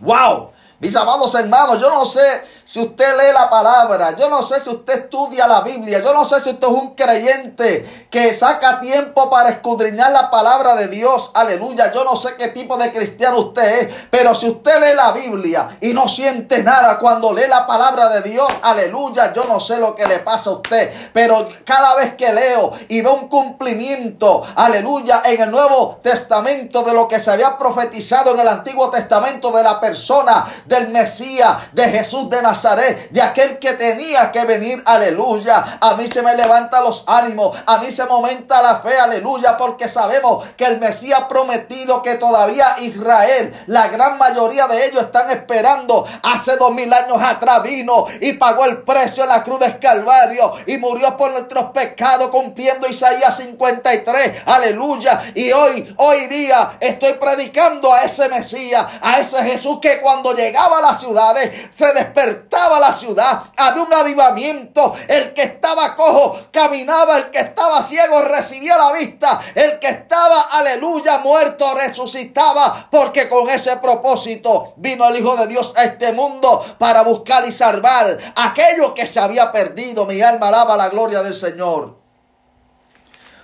Wow, 0.00 0.50
Mis 0.78 0.94
amados 0.94 1.34
hermanos, 1.34 1.80
yo 1.80 1.88
no 1.88 2.04
sé 2.04 2.42
si 2.66 2.80
usted 2.80 3.16
lee 3.16 3.32
la 3.32 3.48
palabra, 3.48 4.14
yo 4.14 4.28
no 4.28 4.42
sé 4.42 4.60
si 4.60 4.68
usted 4.68 5.04
estudia 5.04 5.46
la 5.46 5.62
Biblia, 5.62 6.00
yo 6.00 6.12
no 6.12 6.22
sé 6.22 6.38
si 6.38 6.50
usted 6.50 6.68
es 6.68 6.74
un 6.74 6.94
creyente 6.94 8.08
que 8.10 8.34
saca 8.34 8.78
tiempo 8.78 9.30
para 9.30 9.48
escudriñar 9.48 10.12
la 10.12 10.30
palabra 10.30 10.74
de 10.74 10.88
Dios, 10.88 11.30
aleluya, 11.32 11.90
yo 11.94 12.04
no 12.04 12.14
sé 12.14 12.34
qué 12.36 12.48
tipo 12.48 12.76
de 12.76 12.92
cristiano 12.92 13.38
usted 13.38 13.88
es, 13.88 13.94
pero 14.10 14.34
si 14.34 14.50
usted 14.50 14.78
lee 14.80 14.94
la 14.94 15.12
Biblia 15.12 15.78
y 15.80 15.94
no 15.94 16.08
siente 16.08 16.62
nada 16.62 16.98
cuando 16.98 17.32
lee 17.32 17.48
la 17.48 17.66
palabra 17.66 18.10
de 18.10 18.20
Dios, 18.20 18.48
aleluya, 18.60 19.32
yo 19.32 19.44
no 19.44 19.60
sé 19.60 19.78
lo 19.78 19.94
que 19.94 20.04
le 20.04 20.18
pasa 20.18 20.50
a 20.50 20.54
usted, 20.54 20.92
pero 21.14 21.48
cada 21.64 21.94
vez 21.94 22.16
que 22.16 22.34
leo 22.34 22.72
y 22.88 23.00
veo 23.00 23.14
un 23.14 23.28
cumplimiento, 23.28 24.42
aleluya, 24.54 25.22
en 25.24 25.40
el 25.40 25.50
Nuevo 25.50 26.00
Testamento 26.02 26.82
de 26.82 26.92
lo 26.92 27.08
que 27.08 27.18
se 27.18 27.30
había 27.30 27.56
profetizado 27.56 28.34
en 28.34 28.40
el 28.40 28.48
Antiguo 28.48 28.90
Testamento 28.90 29.50
de 29.52 29.62
la 29.62 29.80
persona 29.80 30.64
del 30.66 30.88
Mesías, 30.88 31.56
de 31.72 31.84
Jesús 31.88 32.28
de 32.30 32.42
Nazaret, 32.42 33.10
de 33.10 33.22
aquel 33.22 33.58
que 33.58 33.74
tenía 33.74 34.30
que 34.32 34.44
venir, 34.44 34.82
aleluya. 34.84 35.78
A 35.80 35.94
mí 35.94 36.06
se 36.06 36.22
me 36.22 36.34
levanta 36.34 36.80
los 36.80 37.04
ánimos, 37.06 37.56
a 37.66 37.78
mí 37.78 37.90
se 37.90 38.04
me 38.04 38.12
aumenta 38.12 38.62
la 38.62 38.76
fe, 38.80 38.98
aleluya, 38.98 39.56
porque 39.56 39.88
sabemos 39.88 40.46
que 40.56 40.64
el 40.64 40.78
Mesías 40.78 41.24
prometido 41.28 42.02
que 42.02 42.14
todavía 42.14 42.76
Israel, 42.80 43.64
la 43.66 43.88
gran 43.88 44.18
mayoría 44.18 44.66
de 44.66 44.86
ellos 44.86 45.04
están 45.04 45.30
esperando, 45.30 46.06
hace 46.22 46.56
dos 46.56 46.72
mil 46.72 46.92
años 46.92 47.18
atrás 47.20 47.62
vino 47.62 48.06
y 48.20 48.34
pagó 48.34 48.64
el 48.64 48.82
precio 48.82 49.24
en 49.24 49.30
la 49.30 49.42
cruz 49.42 49.60
de 49.60 49.78
Calvario 49.78 50.52
y 50.66 50.78
murió 50.78 51.16
por 51.16 51.32
nuestros 51.32 51.66
pecados 51.70 52.30
cumpliendo 52.30 52.88
Isaías 52.88 53.36
53, 53.36 54.42
aleluya. 54.46 55.22
Y 55.34 55.52
hoy, 55.52 55.94
hoy 55.96 56.26
día 56.26 56.72
estoy 56.80 57.14
predicando 57.14 57.92
a 57.92 58.02
ese 58.02 58.28
Mesías, 58.28 58.86
a 59.00 59.20
ese 59.20 59.42
Jesús 59.44 59.78
que 59.80 60.00
cuando 60.00 60.32
llega 60.34 60.55
a 60.56 60.80
las 60.80 61.00
ciudades, 61.00 61.70
se 61.76 61.92
despertaba 61.92 62.80
la 62.80 62.92
ciudad, 62.92 63.44
había 63.56 63.82
un 63.82 63.92
avivamiento, 63.92 64.94
el 65.08 65.32
que 65.34 65.42
estaba 65.42 65.94
cojo 65.94 66.38
caminaba, 66.50 67.18
el 67.18 67.30
que 67.30 67.40
estaba 67.40 67.82
ciego 67.82 68.22
recibía 68.22 68.76
la 68.76 68.92
vista, 68.92 69.40
el 69.54 69.78
que 69.78 69.88
estaba, 69.88 70.42
aleluya, 70.50 71.18
muerto 71.18 71.74
resucitaba, 71.74 72.88
porque 72.90 73.28
con 73.28 73.48
ese 73.50 73.76
propósito 73.76 74.74
vino 74.76 75.06
el 75.06 75.16
Hijo 75.16 75.36
de 75.36 75.46
Dios 75.46 75.74
a 75.76 75.84
este 75.84 76.12
mundo 76.12 76.64
para 76.78 77.02
buscar 77.02 77.46
y 77.46 77.52
salvar 77.52 78.18
aquello 78.34 78.94
que 78.94 79.06
se 79.06 79.20
había 79.20 79.52
perdido. 79.52 80.06
Mi 80.06 80.20
alma 80.20 80.48
alaba 80.48 80.76
la 80.76 80.88
gloria 80.88 81.22
del 81.22 81.34
Señor. 81.34 81.96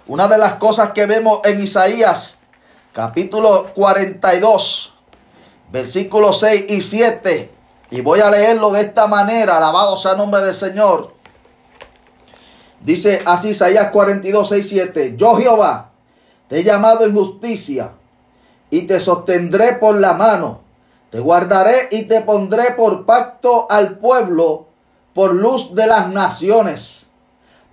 Una 0.07 0.29
de 0.29 0.39
las 0.39 0.55
cosas 0.55 0.91
que 0.91 1.07
vemos 1.07 1.41
en 1.45 1.61
Isaías, 1.61 2.37
capítulo 2.93 3.73
42, 3.75 4.92
versículos 5.73 6.39
6 6.41 6.67
y 6.69 6.83
7. 6.83 7.51
Y 7.91 8.01
voy 8.03 8.21
a 8.21 8.31
leerlo 8.31 8.71
de 8.71 8.83
esta 8.83 9.07
manera, 9.07 9.57
alabado 9.57 9.97
sea 9.97 10.15
nombre 10.15 10.43
del 10.43 10.55
Señor. 10.55 11.13
Dice 12.81 13.23
así 13.25 13.51
Isaías 13.51 13.91
42, 13.91 14.49
6, 14.49 14.69
7. 14.69 15.15
Yo 15.17 15.37
Jehová 15.37 15.91
te 16.49 16.59
he 16.59 16.65
llamado 16.65 17.05
en 17.05 17.15
justicia 17.15 17.93
y 18.71 18.83
te 18.83 19.01
sostendré 19.01 19.75
por 19.75 19.99
la 19.99 20.13
mano. 20.13 20.61
Te 21.11 21.21
guardaré 21.21 21.89
y 21.91 22.05
te 22.05 22.23
pondré 22.23 22.73
por 22.73 23.05
pacto 23.05 23.67
al 23.69 23.99
pueblo, 23.99 24.67
por 25.15 25.35
luz 25.35 25.75
de 25.75 25.87
las 25.87 26.09
naciones, 26.09 27.05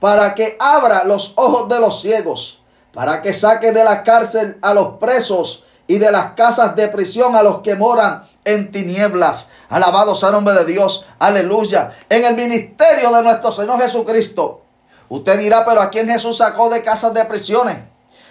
para 0.01 0.35
que 0.35 0.57
abra 0.59 1.05
los 1.05 1.33
ojos 1.37 1.69
de 1.69 1.79
los 1.79 2.01
ciegos, 2.01 2.59
para 2.93 3.21
que 3.21 3.33
saque 3.33 3.71
de 3.71 3.85
la 3.85 4.03
cárcel 4.03 4.57
a 4.61 4.73
los 4.73 4.97
presos 4.97 5.63
y 5.89 5.97
de 5.97 6.11
las 6.11 6.33
casas 6.33 6.75
de 6.75 6.87
prisión 6.87 7.35
a 7.35 7.41
los 7.41 7.61
que 7.61 7.73
moran 7.73 8.23
en 8.45 8.71
tinieblas. 8.71 9.47
Alabado 9.69 10.13
sea 10.13 10.29
el 10.29 10.35
nombre 10.35 10.53
de 10.53 10.63
Dios. 10.63 11.03
Aleluya. 11.17 11.97
En 12.07 12.23
el 12.23 12.35
ministerio 12.35 13.11
de 13.11 13.23
nuestro 13.23 13.51
Señor 13.51 13.81
Jesucristo. 13.81 14.61
Usted 15.09 15.39
dirá, 15.39 15.65
pero 15.65 15.81
¿a 15.81 15.89
quién 15.89 16.07
Jesús 16.07 16.37
sacó 16.37 16.69
de 16.69 16.83
casas 16.83 17.15
de 17.15 17.25
prisiones? 17.25 17.79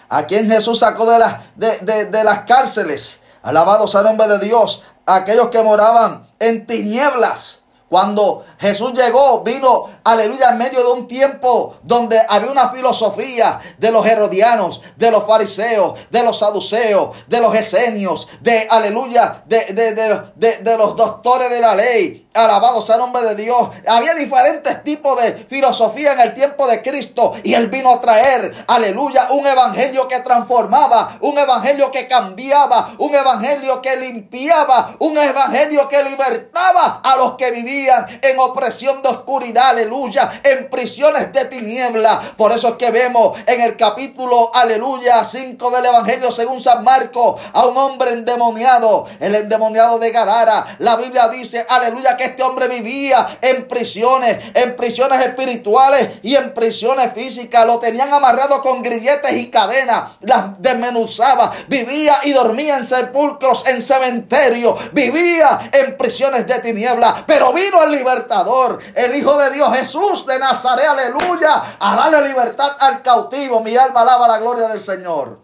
¿A 0.09 0.25
quién 0.25 0.49
Jesús 0.49 0.79
sacó 0.79 1.11
de, 1.11 1.19
las 1.19 1.43
de, 1.57 2.05
de 2.05 2.25
las 2.25 2.45
cárceles? 2.45 3.19
Alabado 3.43 3.89
sea 3.89 4.03
el 4.03 4.07
nombre 4.07 4.29
de 4.29 4.39
Dios. 4.39 4.81
Aquellos 5.05 5.49
que 5.49 5.61
moraban 5.61 6.31
en 6.39 6.65
tinieblas. 6.65 7.58
Cuando 7.89 8.45
Jesús 8.59 8.93
llegó, 8.93 9.41
vino, 9.41 9.85
aleluya, 10.05 10.51
en 10.51 10.59
medio 10.59 10.85
de 10.85 10.93
un 10.93 11.09
tiempo 11.09 11.77
donde 11.83 12.21
había 12.29 12.51
una 12.51 12.69
filosofía 12.69 13.61
de 13.79 13.91
los 13.91 14.07
herodianos, 14.07 14.83
de 14.97 15.11
los 15.11 15.25
fariseos, 15.25 15.99
de 16.11 16.23
los 16.23 16.39
saduceos, 16.39 17.17
de 17.27 17.41
los 17.41 17.55
esenios, 17.55 18.29
de, 18.43 18.67
aleluya, 18.69 19.43
de, 19.47 19.65
de, 19.73 20.77
los 20.77 20.97
doctores 20.97 21.49
de 21.49 21.61
la 21.61 21.75
ley. 21.75 22.28
Alabado 22.39 22.81
sea 22.81 22.95
el 22.97 23.01
nombre 23.01 23.23
de 23.23 23.35
Dios. 23.35 23.71
Había 23.87 24.15
diferentes 24.15 24.85
tipos 24.85 25.21
de 25.21 25.33
filosofía 25.49 26.13
en 26.13 26.21
el 26.21 26.35
tiempo 26.35 26.67
de 26.67 26.81
Cristo 26.83 27.35
y 27.43 27.55
Él 27.55 27.67
vino 27.67 27.91
a 27.91 28.01
traer, 28.01 28.65
aleluya, 28.69 29.29
un 29.31 29.47
evangelio 29.47 30.07
que 30.07 30.21
transformaba, 30.21 31.19
un 31.21 31.37
evangelio 31.37 31.91
que 31.91 32.07
cambiaba, 32.07 32.93
un 32.99 33.15
evangelio 33.15 33.83
que 33.83 33.97
limpiaba, 33.97 34.95
un 35.01 35.19
evangelio 35.19 35.89
que 35.89 36.03
libertaba 36.05 37.01
a 37.03 37.17
los 37.17 37.35
que 37.35 37.51
vivían 37.51 38.07
en 38.23 38.39
opresión 38.39 39.03
de 39.03 39.09
oscuridad, 39.09 39.71
aleluya, 39.71 40.41
en 40.45 40.71
prisiones 40.71 41.33
de 41.33 41.45
tiniebla. 41.47 42.21
Por 42.37 42.53
eso 42.53 42.69
es 42.69 42.75
que 42.75 42.91
vemos 42.91 43.37
en 43.47 43.61
el 43.61 43.77
capítulo, 43.77 44.51
aleluya, 44.55 45.25
5 45.25 45.71
del 45.71 45.87
Evangelio 45.87 46.31
según 46.31 46.61
San 46.61 46.85
Marcos, 46.85 47.41
a 47.53 47.67
un 47.67 47.77
hombre 47.77 48.13
endemoniado, 48.13 49.07
el 49.19 49.35
endemoniado 49.35 49.99
de 49.99 50.11
Gadara. 50.11 50.77
La 50.79 50.97
Biblia 50.97 51.29
dice, 51.29 51.67
aleluya, 51.69 52.17
que 52.17 52.28
este 52.29 52.43
hombre 52.43 52.69
vivía 52.69 53.39
en 53.41 53.67
prisiones, 53.69 54.39
en 54.55 54.77
prisiones 54.77 55.25
espirituales 55.25 56.21
y 56.23 56.37
en 56.37 56.55
prisiones 56.55 57.13
físicas. 57.13 57.67
Lo 57.67 57.79
tenían 57.79 58.13
amarrado 58.13 58.63
con 58.63 58.83
grilletes 58.83 59.33
y 59.33 59.51
cadenas, 59.51 60.13
las 60.21 60.61
desmenuzaba, 60.61 61.53
vivía 61.69 62.21
y 62.25 62.33
dormía 62.33 62.77
en 62.77 62.85
sepulcros, 62.85 63.67
en 63.67 63.83
cementerio, 63.83 64.77
vivía 64.93 65.71
en 65.73 65.97
prisiones 65.97 66.47
de 66.47 66.61
tiniebla, 66.61 67.25
pero 67.27 67.53
vino 67.53 67.83
el 67.83 67.93
libertador, 67.93 68.79
el 68.95 69.15
Hijo 69.15 69.37
de 69.39 69.51
Dios, 69.51 69.77
Jesús 69.77 70.27
de 70.27 70.39
Nazaret, 70.39 70.87
aleluya, 70.87 71.77
a 71.79 71.97
darle 71.97 72.29
libertad 72.29 72.77
al 72.79 73.03
cautivo. 73.03 73.61
Mi 73.61 73.77
alma 73.77 74.03
alaba 74.03 74.29
la 74.29 74.39
gloria 74.39 74.69
del 74.69 74.81
Señor. 74.81 75.41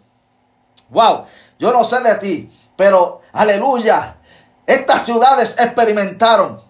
Wow, 0.91 1.25
yo 1.59 1.73
no 1.73 1.83
sé 1.85 2.01
de 2.01 2.15
ti, 2.17 2.51
pero 2.77 3.23
aleluya, 3.33 4.17
estas 4.67 5.05
ciudades 5.05 5.57
experimentaron 5.59 6.61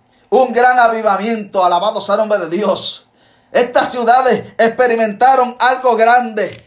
un 0.42 0.52
gran 0.52 0.78
avivamiento, 0.78 1.64
alabado 1.64 2.00
sea 2.00 2.16
nombre 2.16 2.38
de 2.38 2.48
Dios. 2.48 3.06
Estas 3.52 3.92
ciudades 3.92 4.54
experimentaron 4.58 5.56
algo 5.60 5.94
grande. 5.96 6.60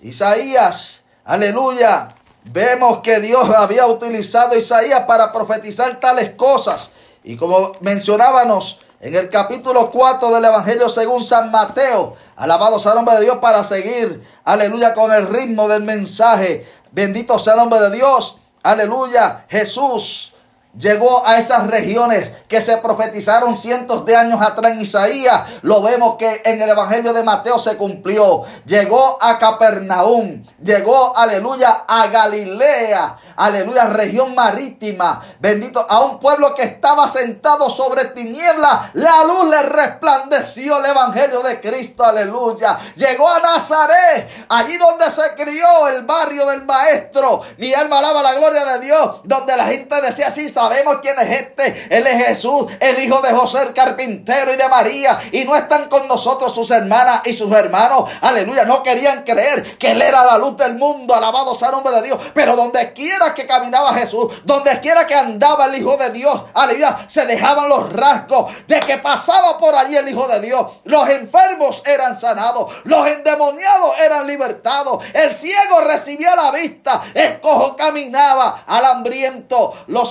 Isaías, 0.00 1.00
aleluya, 1.24 2.14
vemos 2.44 3.00
que 3.00 3.18
Dios 3.18 3.50
había 3.50 3.86
utilizado 3.86 4.56
Isaías 4.56 5.00
para 5.00 5.32
profetizar 5.32 5.98
tales 5.98 6.30
cosas. 6.30 6.90
Y 7.24 7.36
como 7.36 7.72
mencionábamos 7.80 8.78
en 9.00 9.14
el 9.14 9.28
capítulo 9.28 9.90
4 9.90 10.30
del 10.30 10.44
Evangelio 10.44 10.88
según 10.88 11.24
San 11.24 11.50
Mateo, 11.50 12.16
alabado 12.36 12.78
sea 12.78 12.92
el 12.92 12.98
nombre 12.98 13.16
de 13.16 13.22
Dios 13.22 13.38
para 13.38 13.64
seguir, 13.64 14.24
aleluya, 14.44 14.94
con 14.94 15.12
el 15.12 15.26
ritmo 15.26 15.66
del 15.66 15.82
mensaje. 15.82 16.70
Bendito 16.92 17.36
sea 17.40 17.54
el 17.54 17.58
nombre 17.58 17.80
de 17.80 17.90
Dios, 17.90 18.38
aleluya, 18.62 19.44
Jesús 19.48 20.34
llegó 20.76 21.26
a 21.26 21.38
esas 21.38 21.66
regiones 21.66 22.32
que 22.48 22.60
se 22.60 22.78
profetizaron 22.78 23.56
cientos 23.56 24.04
de 24.04 24.16
años 24.16 24.40
atrás 24.40 24.72
en 24.72 24.80
Isaías. 24.80 25.42
Lo 25.62 25.82
vemos 25.82 26.16
que 26.16 26.42
en 26.44 26.60
el 26.60 26.68
Evangelio 26.68 27.12
de 27.12 27.22
Mateo 27.22 27.58
se 27.58 27.76
cumplió. 27.76 28.44
Llegó 28.64 29.18
a 29.20 29.38
Capernaum, 29.38 30.42
llegó, 30.62 31.16
aleluya, 31.16 31.84
a 31.86 32.06
Galilea, 32.06 33.18
aleluya, 33.36 33.86
región 33.86 34.34
marítima. 34.34 35.22
Bendito, 35.38 35.84
a 35.88 36.00
un 36.00 36.18
pueblo 36.18 36.54
que 36.54 36.62
estaba 36.62 37.08
sentado 37.08 37.68
sobre 37.68 38.06
tiniebla. 38.06 38.90
La 38.94 39.24
luz 39.24 39.44
le 39.48 39.62
resplandeció 39.62 40.78
el 40.78 40.86
Evangelio 40.86 41.42
de 41.42 41.60
Cristo, 41.60 42.04
aleluya. 42.04 42.78
Llegó 42.94 43.28
a 43.28 43.40
Nazaret, 43.40 44.28
allí 44.48 44.78
donde 44.78 45.10
se 45.10 45.34
crió 45.36 45.88
el 45.88 46.04
barrio 46.04 46.46
del 46.46 46.64
maestro. 46.64 47.42
Mi 47.58 47.74
alma 47.74 47.98
alaba 47.98 48.22
la 48.22 48.34
gloria 48.34 48.64
de 48.64 48.86
Dios, 48.86 49.20
donde 49.24 49.56
la 49.56 49.66
gente 49.66 50.00
decía 50.00 50.28
así, 50.28 50.48
sabemos 50.58 50.98
quién 51.00 51.18
es 51.20 51.30
este. 51.40 51.86
Él 51.88 52.06
es 52.06 52.26
Jesús, 52.26 52.66
el 52.80 52.98
hijo 53.02 53.20
de 53.20 53.32
José 53.32 53.62
el 53.62 53.72
carpintero 53.72 54.52
y 54.52 54.56
de 54.56 54.68
María. 54.68 55.18
Y 55.30 55.44
no 55.44 55.54
están 55.54 55.88
con 55.88 56.08
nosotros 56.08 56.52
sus 56.52 56.70
hermanas 56.70 57.22
y 57.24 57.32
sus 57.32 57.52
hermanos. 57.52 58.10
Aleluya. 58.20 58.64
No 58.64 58.82
querían 58.82 59.22
creer 59.22 59.78
que 59.78 59.92
Él 59.92 60.02
era 60.02 60.24
la 60.24 60.36
luz 60.36 60.56
del 60.56 60.74
mundo. 60.74 61.14
Alabado 61.14 61.54
sea 61.54 61.68
el 61.68 61.74
nombre 61.74 61.94
de 61.94 62.02
Dios. 62.02 62.18
Pero 62.34 62.56
donde 62.56 62.92
quiera 62.92 63.34
que 63.34 63.46
caminaba 63.46 63.94
Jesús, 63.94 64.32
donde 64.44 64.80
quiera 64.80 65.06
que 65.06 65.14
andaba 65.14 65.66
el 65.66 65.76
Hijo 65.76 65.96
de 65.96 66.10
Dios, 66.10 66.42
aleluya, 66.54 67.04
se 67.06 67.24
dejaban 67.26 67.68
los 67.68 67.92
rasgos 67.92 68.52
de 68.66 68.80
que 68.80 68.98
pasaba 68.98 69.58
por 69.58 69.74
allí 69.76 69.96
el 69.96 70.08
Hijo 70.08 70.26
de 70.26 70.40
Dios. 70.40 70.66
Los 70.84 71.08
enfermos 71.08 71.82
eran 71.86 72.18
sanados. 72.18 72.74
Los 72.84 73.06
endemoniados 73.06 73.98
eran 74.00 74.26
libertados. 74.26 75.04
El 75.14 75.32
ciego 75.32 75.80
recibía 75.82 76.34
la 76.34 76.50
vista. 76.50 77.02
El 77.14 77.40
cojo 77.40 77.76
caminaba. 77.76 78.64
Al 78.66 78.84
hambriento 78.84 79.74
lo, 79.86 80.04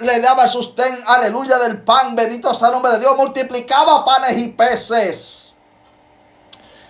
le, 0.00 0.20
daba 0.20 0.46
sustento, 0.46 1.02
aleluya, 1.06 1.58
del 1.58 1.82
pan, 1.82 2.14
bendito 2.14 2.52
sea 2.54 2.68
el 2.68 2.74
nombre 2.74 2.92
de 2.92 3.00
Dios, 3.00 3.16
multiplicaba 3.16 4.04
panes 4.04 4.38
y 4.38 4.48
peces. 4.48 5.52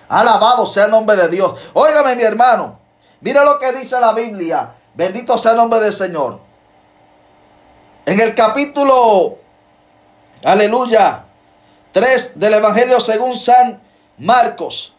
Alabado 0.09 0.67
sea 0.67 0.85
el 0.85 0.91
nombre 0.91 1.17
de 1.17 1.29
Dios. 1.29 1.59
Óigame 1.73 2.17
mi 2.17 2.23
hermano, 2.23 2.79
mira 3.21 3.45
lo 3.45 3.59
que 3.59 3.73
dice 3.73 3.99
la 4.01 4.13
Biblia, 4.13 4.75
bendito 4.95 5.37
sea 5.39 5.53
el 5.53 5.57
nombre 5.59 5.81
del 5.81 5.93
Señor. 5.93 6.41
En 8.05 8.21
el 8.21 8.35
capítulo, 8.35 9.39
aleluya, 10.45 11.25
3 11.93 12.39
del 12.39 12.55
Evangelio 12.55 13.01
según 13.01 13.37
San 13.37 13.81
Marcos. 14.19 14.93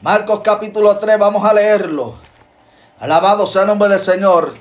Marcos 0.00 0.40
capítulo 0.44 0.98
3, 0.98 1.18
vamos 1.18 1.48
a 1.48 1.54
leerlo. 1.54 2.16
Alabado 3.00 3.46
sea 3.46 3.62
el 3.62 3.68
nombre 3.68 3.88
del 3.88 3.98
Señor. 3.98 4.54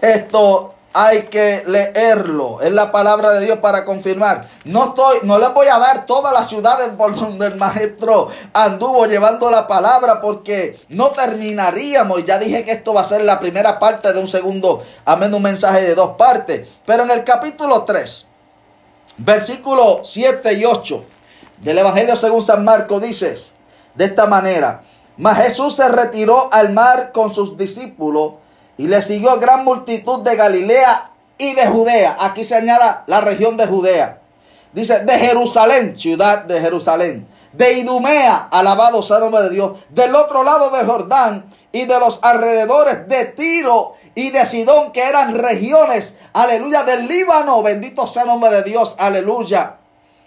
Esto 0.00 0.73
hay 0.96 1.24
que 1.24 1.64
leerlo. 1.66 2.60
Es 2.60 2.70
la 2.70 2.92
palabra 2.92 3.32
de 3.32 3.44
Dios 3.44 3.58
para 3.58 3.84
confirmar. 3.84 4.48
No 4.64 4.90
estoy, 4.90 5.18
no 5.24 5.38
les 5.38 5.52
voy 5.52 5.66
a 5.66 5.78
dar 5.78 6.06
todas 6.06 6.32
las 6.32 6.48
ciudades 6.48 6.90
por 6.96 7.16
donde 7.16 7.48
el 7.48 7.56
maestro 7.56 8.28
anduvo 8.52 9.04
llevando 9.06 9.50
la 9.50 9.66
palabra 9.66 10.20
porque 10.20 10.78
no 10.90 11.10
terminaríamos. 11.10 12.24
Ya 12.24 12.38
dije 12.38 12.64
que 12.64 12.70
esto 12.70 12.94
va 12.94 13.00
a 13.00 13.04
ser 13.04 13.22
la 13.24 13.40
primera 13.40 13.80
parte 13.80 14.12
de 14.12 14.20
un 14.20 14.28
segundo, 14.28 14.84
amén, 15.04 15.34
un 15.34 15.42
mensaje 15.42 15.82
de 15.82 15.96
dos 15.96 16.10
partes. 16.16 16.68
Pero 16.86 17.02
en 17.02 17.10
el 17.10 17.24
capítulo 17.24 17.82
3, 17.82 18.26
versículo 19.18 20.00
7 20.04 20.54
y 20.54 20.64
8 20.64 21.04
del 21.60 21.78
Evangelio 21.78 22.14
según 22.14 22.44
San 22.44 22.64
Marcos 22.64 23.02
dice 23.02 23.36
de 23.96 24.04
esta 24.04 24.26
manera, 24.26 24.82
mas 25.16 25.38
Jesús 25.38 25.74
se 25.74 25.88
retiró 25.88 26.48
al 26.52 26.72
mar 26.72 27.10
con 27.10 27.34
sus 27.34 27.56
discípulos 27.56 28.34
y 28.76 28.86
le 28.86 29.02
siguió 29.02 29.38
gran 29.38 29.64
multitud 29.64 30.22
de 30.22 30.36
Galilea 30.36 31.10
y 31.38 31.54
de 31.54 31.66
Judea. 31.66 32.16
Aquí 32.20 32.44
se 32.44 32.56
añade 32.56 32.96
la 33.06 33.20
región 33.20 33.56
de 33.56 33.66
Judea. 33.66 34.20
Dice, 34.72 35.04
de 35.04 35.18
Jerusalén, 35.18 35.96
ciudad 35.96 36.44
de 36.44 36.60
Jerusalén. 36.60 37.28
De 37.52 37.74
Idumea, 37.74 38.48
alabado 38.50 39.02
sea 39.02 39.18
el 39.18 39.22
nombre 39.24 39.42
de 39.42 39.50
Dios. 39.50 39.72
Del 39.90 40.14
otro 40.16 40.42
lado 40.42 40.70
de 40.70 40.84
Jordán 40.84 41.46
y 41.70 41.84
de 41.84 42.00
los 42.00 42.18
alrededores 42.22 43.08
de 43.08 43.26
Tiro 43.26 43.94
y 44.16 44.30
de 44.30 44.44
Sidón, 44.44 44.90
que 44.90 45.02
eran 45.02 45.36
regiones, 45.36 46.16
aleluya, 46.32 46.82
del 46.82 47.06
Líbano. 47.06 47.62
Bendito 47.62 48.08
sea 48.08 48.22
el 48.22 48.28
nombre 48.28 48.50
de 48.50 48.64
Dios, 48.64 48.96
aleluya. 48.98 49.76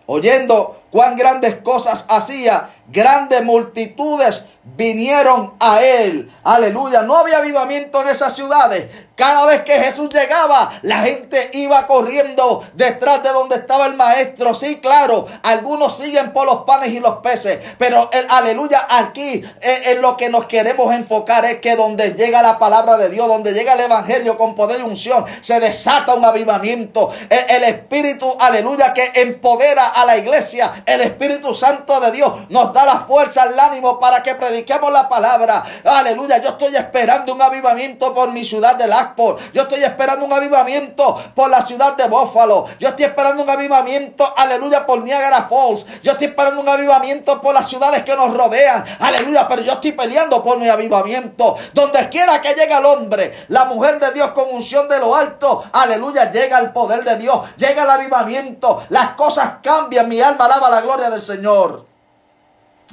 Oyendo 0.06 0.82
cuán 0.90 1.18
grandes 1.18 1.56
cosas 1.56 2.06
hacía, 2.08 2.70
grandes 2.88 3.44
multitudes 3.44 4.46
vinieron 4.76 5.54
a 5.60 5.82
él. 5.82 6.32
Aleluya. 6.44 7.02
No 7.02 7.18
había 7.18 7.38
avivamiento 7.38 8.02
en 8.02 8.10
esas 8.10 8.36
ciudades. 8.36 8.88
Cada 9.18 9.48
vez 9.48 9.64
que 9.64 9.74
Jesús 9.80 10.10
llegaba, 10.14 10.80
la 10.84 11.00
gente 11.00 11.50
iba 11.54 11.88
corriendo 11.88 12.64
detrás 12.74 13.24
de 13.24 13.30
donde 13.30 13.56
estaba 13.56 13.88
el 13.88 13.96
maestro. 13.96 14.54
Sí, 14.54 14.80
claro, 14.80 15.26
algunos 15.42 15.98
siguen 15.98 16.34
por 16.34 16.46
los 16.46 16.58
panes 16.66 16.90
y 16.90 17.00
los 17.00 17.16
peces, 17.18 17.58
pero 17.80 18.12
el 18.14 18.28
aleluya 18.30 18.86
aquí 18.88 19.44
en 19.60 20.02
lo 20.04 20.16
que 20.18 20.30
nos 20.30 20.46
queremos 20.46 20.94
enfocar 20.94 21.46
es 21.46 21.58
que 21.58 21.76
donde 21.76 22.14
llega 22.14 22.44
la 22.44 22.60
palabra 22.60 22.98
de 22.98 23.10
Dios, 23.10 23.28
donde 23.28 23.54
llega 23.54 23.74
el 23.74 23.80
evangelio 23.80 24.38
con 24.38 24.54
poder 24.54 24.82
y 24.82 24.84
unción, 24.84 25.26
se 25.42 25.60
desata 25.60 26.14
un 26.14 26.24
avivamiento. 26.24 27.10
El, 27.28 27.64
el 27.64 27.64
espíritu, 27.64 28.32
aleluya, 28.40 28.94
que 28.94 29.14
empodera 29.16 29.88
a 29.88 30.06
la 30.06 30.18
iglesia, 30.18 30.84
el 30.86 31.02
Espíritu 31.02 31.56
Santo 31.56 32.00
de 32.00 32.12
Dios 32.12 32.32
nos 32.50 32.72
da 32.72 32.86
la 32.86 33.00
fuerza, 33.00 33.46
el 33.46 33.60
ánimo 33.60 34.00
para 34.00 34.22
que 34.22 34.36
prediquemos 34.58 34.92
la 34.92 35.08
palabra. 35.08 35.64
Aleluya, 35.84 36.42
yo 36.42 36.50
estoy 36.50 36.76
esperando 36.76 37.34
un 37.34 37.42
avivamiento 37.42 38.14
por 38.14 38.32
mi 38.32 38.44
ciudad 38.44 38.76
de 38.76 38.88
la 38.88 39.16
yo 39.54 39.64
estoy 39.64 39.84
esperando 39.84 40.26
un 40.26 40.34
avivamiento 40.34 41.18
por 41.34 41.50
la 41.50 41.62
ciudad 41.62 41.96
de 41.96 42.08
Buffalo. 42.08 42.66
Yo 42.80 42.90
estoy 42.90 43.06
esperando 43.06 43.44
un 43.44 43.50
avivamiento, 43.50 44.32
aleluya, 44.36 44.86
por 44.86 45.02
Niagara 45.02 45.48
Falls. 45.50 45.86
Yo 46.04 46.12
estoy 46.12 46.28
esperando 46.28 46.62
un 46.62 46.70
avivamiento 46.70 47.42
por 47.42 47.54
las 47.54 47.68
ciudades 47.68 48.04
que 48.04 48.16
nos 48.16 48.34
rodean. 48.34 48.86
Aleluya, 49.00 49.48
pero 49.48 49.62
yo 49.62 49.74
estoy 49.74 49.94
peleando 49.94 50.44
por 50.44 50.58
mi 50.58 50.70
avivamiento. 50.70 51.56
Donde 51.74 52.10
quiera 52.10 52.42
que 52.42 52.54
llegue 52.54 52.78
el 52.78 52.86
hombre, 52.86 53.46
la 53.50 53.66
mujer 53.66 54.00
de 54.00 54.12
Dios 54.12 54.32
con 54.32 54.50
unción 54.52 54.88
de 54.88 55.00
lo 55.00 55.16
alto. 55.16 55.64
Aleluya, 55.72 56.30
llega 56.30 56.60
el 56.60 56.72
poder 56.72 57.04
de 57.04 57.18
Dios. 57.18 57.42
Llega 57.58 57.84
el 57.84 57.90
avivamiento. 57.90 58.84
Las 58.90 59.12
cosas 59.12 59.54
cambian. 59.64 60.08
Mi 60.08 60.22
alma 60.22 60.46
alaba 60.46 60.70
la 60.70 60.82
gloria 60.82 61.10
del 61.10 61.22
Señor. 61.22 61.87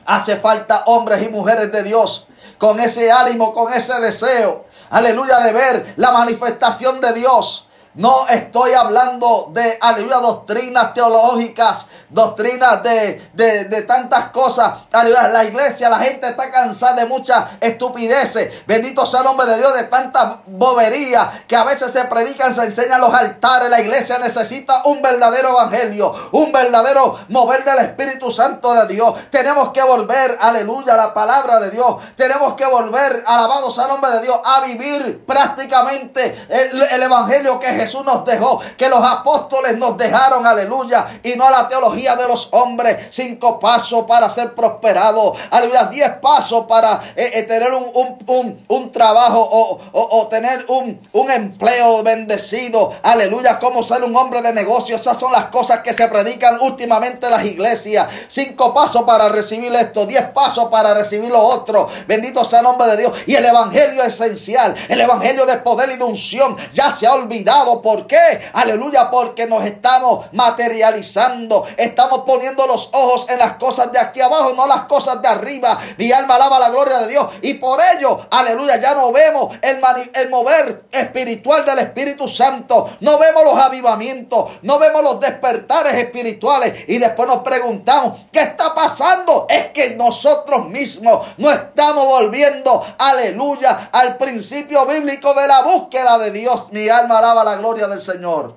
Hace 0.06 0.36
falta 0.36 0.84
hombres 0.86 1.22
y 1.22 1.28
mujeres 1.28 1.72
de 1.72 1.82
Dios 1.82 2.26
con 2.58 2.78
ese 2.80 3.10
ánimo, 3.10 3.54
con 3.54 3.72
ese 3.72 3.98
deseo 4.00 4.64
aleluya, 4.94 5.40
de 5.40 5.52
ver 5.52 5.94
la 5.96 6.12
manifestación 6.12 7.00
de 7.00 7.12
Dios. 7.12 7.66
No 7.94 8.26
estoy 8.26 8.72
hablando 8.72 9.50
de, 9.52 9.78
aleluya, 9.80 10.16
doctrinas 10.16 10.94
teológicas, 10.94 11.86
doctrinas 12.08 12.82
de, 12.82 13.30
de, 13.34 13.82
tantas 13.82 14.30
cosas. 14.30 14.72
Aleluya, 14.90 15.28
la 15.28 15.44
iglesia, 15.44 15.88
la 15.88 16.00
gente 16.00 16.28
está 16.28 16.50
cansada 16.50 16.94
de 16.94 17.06
muchas 17.06 17.44
estupideces. 17.60 18.66
Bendito 18.66 19.06
sea 19.06 19.20
el 19.20 19.26
nombre 19.26 19.46
de 19.46 19.58
Dios, 19.58 19.72
de 19.74 19.84
tanta 19.84 20.40
bobería 20.44 21.44
que 21.46 21.54
a 21.54 21.62
veces 21.62 21.92
se 21.92 22.04
predican, 22.06 22.52
se 22.52 22.64
enseñan 22.64 23.00
los 23.00 23.14
altares. 23.14 23.70
La 23.70 23.80
iglesia 23.80 24.18
necesita 24.18 24.82
un 24.86 25.00
verdadero 25.00 25.50
evangelio, 25.50 26.12
un 26.32 26.50
verdadero 26.50 27.20
mover 27.28 27.62
del 27.64 27.78
Espíritu 27.78 28.32
Santo 28.32 28.74
de 28.74 28.92
Dios. 28.92 29.14
Tenemos 29.30 29.68
que 29.68 29.84
volver, 29.84 30.36
aleluya, 30.40 30.94
a 30.94 30.96
la 30.96 31.14
palabra 31.14 31.60
de 31.60 31.70
Dios. 31.70 32.02
Tenemos 32.16 32.54
que 32.54 32.66
volver, 32.66 33.22
alabado 33.24 33.70
sea 33.70 33.84
el 33.84 33.90
nombre 33.90 34.10
de 34.10 34.20
Dios, 34.22 34.40
a 34.44 34.62
vivir 34.62 35.24
prácticamente 35.24 36.44
el, 36.48 36.82
el 36.82 37.02
evangelio 37.04 37.60
que 37.60 37.68
Jesús 37.68 37.83
nos 38.04 38.24
dejó, 38.24 38.60
que 38.76 38.88
los 38.88 39.00
apóstoles 39.02 39.76
nos 39.78 39.96
dejaron, 39.96 40.46
aleluya, 40.46 41.20
y 41.22 41.34
no 41.36 41.50
la 41.50 41.68
teología 41.68 42.16
de 42.16 42.26
los 42.26 42.48
hombres. 42.52 43.06
Cinco 43.10 43.58
pasos 43.58 44.04
para 44.06 44.28
ser 44.30 44.54
prosperado, 44.54 45.34
aleluya, 45.50 45.84
diez 45.84 46.10
pasos 46.20 46.64
para 46.66 47.02
eh, 47.16 47.30
eh, 47.34 47.42
tener 47.42 47.72
un, 47.72 48.64
un, 48.68 48.92
trabajo 48.92 49.40
o, 49.40 49.80
o, 49.92 50.26
tener 50.28 50.64
un, 50.68 51.00
un 51.12 51.30
empleo 51.30 52.02
bendecido, 52.02 52.94
aleluya, 53.02 53.58
como 53.58 53.82
ser 53.82 54.04
un 54.04 54.16
hombre 54.16 54.42
de 54.42 54.52
negocio. 54.52 54.96
Esas 54.96 55.18
son 55.18 55.32
las 55.32 55.46
cosas 55.46 55.80
que 55.80 55.92
se 55.92 56.08
predican 56.08 56.58
últimamente 56.60 57.26
en 57.26 57.32
las 57.32 57.44
iglesias. 57.44 58.08
Cinco 58.28 58.72
pasos 58.72 59.02
para 59.02 59.28
recibir 59.28 59.74
esto, 59.74 60.06
diez 60.06 60.24
pasos 60.30 60.66
para 60.70 60.94
recibir 60.94 61.30
lo 61.30 61.42
otro. 61.42 61.88
Bendito 62.06 62.44
sea 62.44 62.60
el 62.60 62.64
nombre 62.64 62.88
de 62.90 62.96
Dios. 62.96 63.12
Y 63.26 63.34
el 63.34 63.44
evangelio 63.44 64.02
esencial, 64.02 64.74
el 64.88 65.00
evangelio 65.00 65.46
de 65.46 65.58
poder 65.58 65.90
y 65.90 65.96
de 65.96 66.04
unción, 66.04 66.56
ya 66.72 66.90
se 66.90 67.06
ha 67.06 67.14
olvidado 67.14 67.73
¿Por 67.82 68.06
qué? 68.06 68.50
Aleluya, 68.52 69.10
porque 69.10 69.46
nos 69.46 69.64
estamos 69.64 70.26
materializando. 70.32 71.66
Estamos 71.76 72.22
poniendo 72.26 72.66
los 72.66 72.90
ojos 72.92 73.26
en 73.28 73.38
las 73.38 73.54
cosas 73.54 73.92
de 73.92 73.98
aquí 73.98 74.20
abajo, 74.20 74.52
no 74.54 74.66
las 74.66 74.84
cosas 74.84 75.20
de 75.22 75.28
arriba. 75.28 75.78
Mi 75.98 76.10
alma 76.12 76.36
alaba 76.36 76.58
la 76.58 76.70
gloria 76.70 76.98
de 77.00 77.08
Dios. 77.08 77.28
Y 77.42 77.54
por 77.54 77.80
ello, 77.80 78.26
aleluya, 78.30 78.80
ya 78.80 78.94
no 78.94 79.12
vemos 79.12 79.56
el, 79.62 79.80
el 80.14 80.30
mover 80.30 80.86
espiritual 80.90 81.64
del 81.64 81.78
Espíritu 81.78 82.28
Santo. 82.28 82.90
No 83.00 83.18
vemos 83.18 83.44
los 83.44 83.56
avivamientos. 83.56 84.52
No 84.62 84.78
vemos 84.78 85.02
los 85.02 85.20
despertares 85.20 85.94
espirituales. 85.94 86.84
Y 86.88 86.98
después 86.98 87.28
nos 87.28 87.38
preguntamos, 87.38 88.18
¿qué 88.32 88.40
está 88.40 88.74
pasando? 88.74 89.46
Es 89.48 89.68
que 89.72 89.90
nosotros 89.90 90.66
mismos 90.66 91.26
no 91.38 91.50
estamos 91.50 92.06
volviendo, 92.06 92.84
aleluya, 92.98 93.90
al 93.92 94.16
principio 94.16 94.86
bíblico 94.86 95.34
de 95.34 95.48
la 95.48 95.62
búsqueda 95.62 96.18
de 96.18 96.30
Dios. 96.30 96.70
Mi 96.70 96.88
alma 96.88 97.18
alaba 97.18 97.44
la 97.44 97.56
gloria 97.56 97.63
gloria 97.64 97.88
del 97.88 98.00
Señor. 98.00 98.54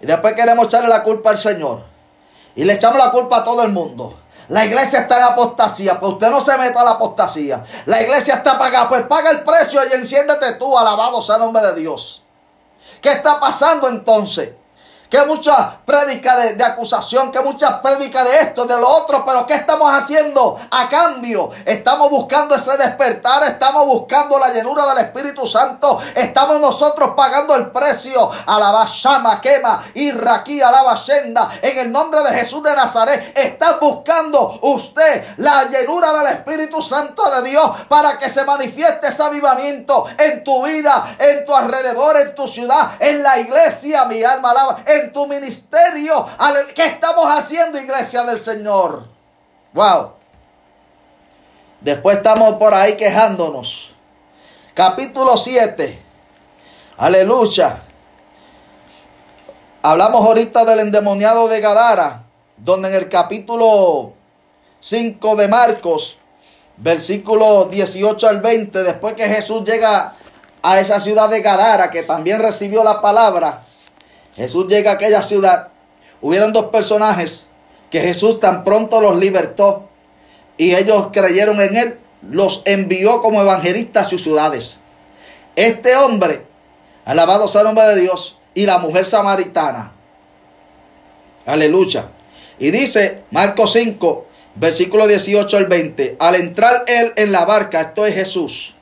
Y 0.00 0.06
después 0.06 0.34
queremos 0.34 0.66
echarle 0.66 0.88
la 0.88 1.04
culpa 1.04 1.30
al 1.30 1.36
Señor. 1.36 1.84
Y 2.56 2.64
le 2.64 2.72
echamos 2.72 2.98
la 2.98 3.12
culpa 3.12 3.38
a 3.38 3.44
todo 3.44 3.62
el 3.62 3.70
mundo. 3.70 4.18
La 4.48 4.64
iglesia 4.64 5.00
está 5.00 5.18
en 5.18 5.24
apostasía, 5.24 6.00
pues 6.00 6.14
usted 6.14 6.30
no 6.30 6.40
se 6.40 6.56
meta 6.56 6.80
a 6.80 6.84
la 6.84 6.90
apostasía. 6.92 7.64
La 7.86 8.02
iglesia 8.02 8.36
está 8.36 8.58
pagada, 8.58 8.88
pues 8.88 9.02
paga 9.02 9.30
el 9.30 9.44
precio 9.44 9.80
y 9.88 9.92
enciéndete 9.94 10.54
tú, 10.54 10.76
alabado 10.76 11.20
sea 11.20 11.36
el 11.36 11.42
nombre 11.42 11.62
de 11.62 11.74
Dios. 11.74 12.24
¿Qué 13.00 13.12
está 13.12 13.38
pasando 13.38 13.88
entonces? 13.88 14.50
Que 15.08 15.24
mucha 15.24 15.78
prédica 15.84 16.36
de, 16.36 16.64
acusación, 16.64 17.32
que 17.32 17.40
mucha 17.40 17.80
prédica 17.80 18.24
de 18.24 18.40
esto, 18.40 18.66
de 18.66 18.76
lo 18.76 18.88
otro, 18.88 19.24
pero 19.24 19.46
¿qué 19.46 19.54
estamos 19.54 19.90
haciendo 19.90 20.58
a 20.70 20.88
cambio? 20.88 21.50
Estamos 21.64 22.10
buscando 22.10 22.54
ese 22.54 22.76
despertar, 22.76 23.42
estamos 23.44 23.86
buscando 23.86 24.38
la 24.38 24.52
llenura 24.52 24.86
del 24.86 25.04
Espíritu 25.04 25.46
Santo, 25.46 25.98
estamos 26.14 26.60
nosotros 26.60 27.12
pagando 27.16 27.54
el 27.54 27.70
precio 27.70 28.30
a 28.46 28.58
la 28.58 28.70
Bashama, 28.70 29.40
quema, 29.40 29.84
Irraquí, 29.94 30.60
a 30.60 30.70
la 30.70 30.82
Bashenda, 30.82 31.52
en 31.62 31.78
el 31.78 31.90
nombre 31.90 32.22
de 32.22 32.30
Jesús 32.30 32.62
de 32.62 32.74
Nazaret, 32.74 33.32
está 33.34 33.78
buscando 33.80 34.58
usted 34.62 35.24
la 35.38 35.64
llenura 35.64 36.12
del 36.12 36.34
Espíritu 36.34 36.82
Santo 36.82 37.22
de 37.30 37.48
Dios 37.48 37.70
para 37.88 38.18
que 38.18 38.28
se 38.28 38.44
manifieste 38.44 39.08
ese 39.08 39.22
avivamiento 39.22 40.04
en 40.18 40.44
tu 40.44 40.64
vida, 40.64 41.16
en 41.18 41.46
tu 41.46 41.54
alrededor, 41.54 42.18
en 42.18 42.34
tu 42.34 42.46
ciudad, 42.46 42.92
en 42.98 43.22
la 43.22 43.38
iglesia, 43.38 44.04
mi 44.04 44.22
alma 44.22 44.50
alaba 44.50 44.82
tu 45.12 45.26
ministerio. 45.26 46.26
¿Qué 46.74 46.84
estamos 46.86 47.26
haciendo, 47.26 47.78
iglesia 47.78 48.24
del 48.24 48.38
Señor? 48.38 49.06
Wow. 49.72 50.12
Después 51.80 52.16
estamos 52.16 52.54
por 52.54 52.74
ahí 52.74 52.96
quejándonos. 52.96 53.94
Capítulo 54.74 55.36
7. 55.36 56.02
Aleluya. 56.96 57.80
Hablamos 59.82 60.26
ahorita 60.26 60.64
del 60.64 60.80
endemoniado 60.80 61.46
de 61.48 61.60
Gadara, 61.60 62.24
donde 62.56 62.88
en 62.88 62.94
el 62.94 63.08
capítulo 63.08 64.14
5 64.80 65.36
de 65.36 65.48
Marcos, 65.48 66.18
versículo 66.76 67.66
18 67.66 68.28
al 68.28 68.40
20, 68.40 68.82
después 68.82 69.14
que 69.14 69.28
Jesús 69.28 69.62
llega 69.64 70.12
a 70.62 70.80
esa 70.80 71.00
ciudad 71.00 71.28
de 71.28 71.40
Gadara, 71.40 71.90
que 71.90 72.02
también 72.02 72.40
recibió 72.40 72.82
la 72.82 73.00
palabra, 73.00 73.62
Jesús 74.38 74.68
llega 74.68 74.92
a 74.92 74.94
aquella 74.94 75.20
ciudad, 75.20 75.68
hubieron 76.22 76.52
dos 76.52 76.66
personajes 76.66 77.48
que 77.90 78.00
Jesús 78.00 78.38
tan 78.38 78.62
pronto 78.62 79.00
los 79.00 79.18
libertó 79.18 79.88
y 80.56 80.76
ellos 80.76 81.08
creyeron 81.12 81.60
en 81.60 81.76
él, 81.76 81.98
los 82.22 82.62
envió 82.64 83.20
como 83.20 83.42
evangelistas 83.42 84.06
a 84.06 84.10
sus 84.10 84.22
ciudades. 84.22 84.78
Este 85.56 85.96
hombre, 85.96 86.46
alabado 87.04 87.48
sea 87.48 87.62
el 87.62 87.66
nombre 87.66 87.86
de 87.88 88.00
Dios, 88.00 88.38
y 88.54 88.64
la 88.64 88.78
mujer 88.78 89.04
samaritana. 89.04 89.92
Aleluya. 91.44 92.10
Y 92.60 92.70
dice 92.70 93.24
Marcos 93.32 93.72
5, 93.72 94.26
versículo 94.54 95.08
18 95.08 95.56
al 95.56 95.66
20, 95.66 96.16
al 96.20 96.36
entrar 96.36 96.84
él 96.86 97.12
en 97.16 97.32
la 97.32 97.44
barca, 97.44 97.80
esto 97.80 98.06
es 98.06 98.14
Jesús, 98.14 98.74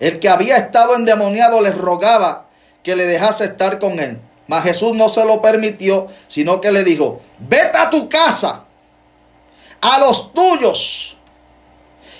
el 0.00 0.18
que 0.18 0.28
había 0.28 0.58
estado 0.58 0.94
endemoniado 0.94 1.62
les 1.62 1.76
rogaba 1.76 2.46
que 2.82 2.94
le 2.94 3.06
dejase 3.06 3.44
estar 3.44 3.78
con 3.78 4.00
él. 4.00 4.20
Mas 4.46 4.64
Jesús 4.64 4.92
no 4.94 5.08
se 5.08 5.24
lo 5.24 5.42
permitió, 5.42 6.08
sino 6.28 6.60
que 6.60 6.70
le 6.70 6.84
dijo, 6.84 7.20
vete 7.38 7.78
a 7.78 7.90
tu 7.90 8.08
casa, 8.08 8.64
a 9.80 9.98
los 9.98 10.32
tuyos, 10.32 11.16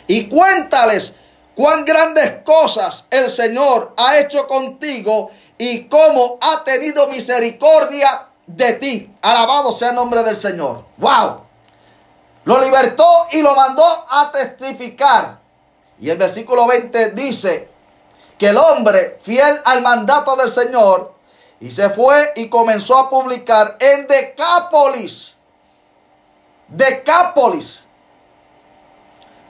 y 0.07 0.29
cuéntales 0.29 1.15
cuán 1.55 1.85
grandes 1.85 2.43
cosas 2.45 3.07
el 3.11 3.31
Señor 3.31 3.95
ha 3.97 4.19
hecho 4.19 4.47
contigo 4.47 5.31
y 5.59 5.85
cómo 5.85 6.39
ha 6.41 6.65
tenido 6.65 7.09
misericordia 7.09 8.27
de 8.47 8.75
ti. 8.75 9.15
Alabado 9.23 9.73
sea 9.73 9.91
el 9.91 9.95
nombre 9.97 10.23
del 10.23 10.37
Señor. 10.37 10.85
¡Wow! 10.99 11.41
Lo 12.45 12.61
libertó 12.63 13.27
y 13.33 13.43
lo 13.43 13.55
mandó 13.55 13.85
a 13.85 14.31
testificar. 14.31 15.41
Y 15.99 16.11
el 16.11 16.19
versículo 16.19 16.67
20 16.67 17.11
dice 17.11 17.69
que 18.39 18.49
el 18.49 18.57
hombre, 18.57 19.19
fiel 19.23 19.61
al 19.65 19.83
mandato 19.83 20.37
del 20.37 20.49
Señor, 20.49 21.16
y 21.61 21.71
se 21.71 21.91
fue 21.91 22.33
y 22.37 22.49
comenzó 22.49 22.99
a 22.99 23.11
publicar 23.11 23.77
en 23.81 24.07
Decápolis. 24.07 25.37
Decápolis. 26.69 27.87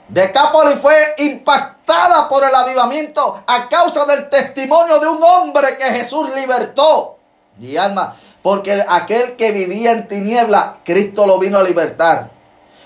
Decápolis 0.07 0.79
fue 0.79 1.15
impactada 1.17 2.29
por 2.29 2.43
el 2.43 2.55
avivamiento 2.55 3.43
a 3.45 3.67
causa 3.67 4.05
del 4.05 4.29
testimonio 4.29 4.99
de 4.99 5.07
un 5.07 5.21
hombre 5.21 5.77
que 5.77 5.85
Jesús 5.85 6.29
libertó. 6.33 7.17
Y 7.59 7.75
alma, 7.75 8.15
porque 8.41 8.85
aquel 8.87 9.35
que 9.35 9.51
vivía 9.51 9.91
en 9.91 10.07
tiniebla, 10.07 10.77
Cristo 10.85 11.25
lo 11.25 11.39
vino 11.39 11.57
a 11.57 11.63
libertar. 11.63 12.29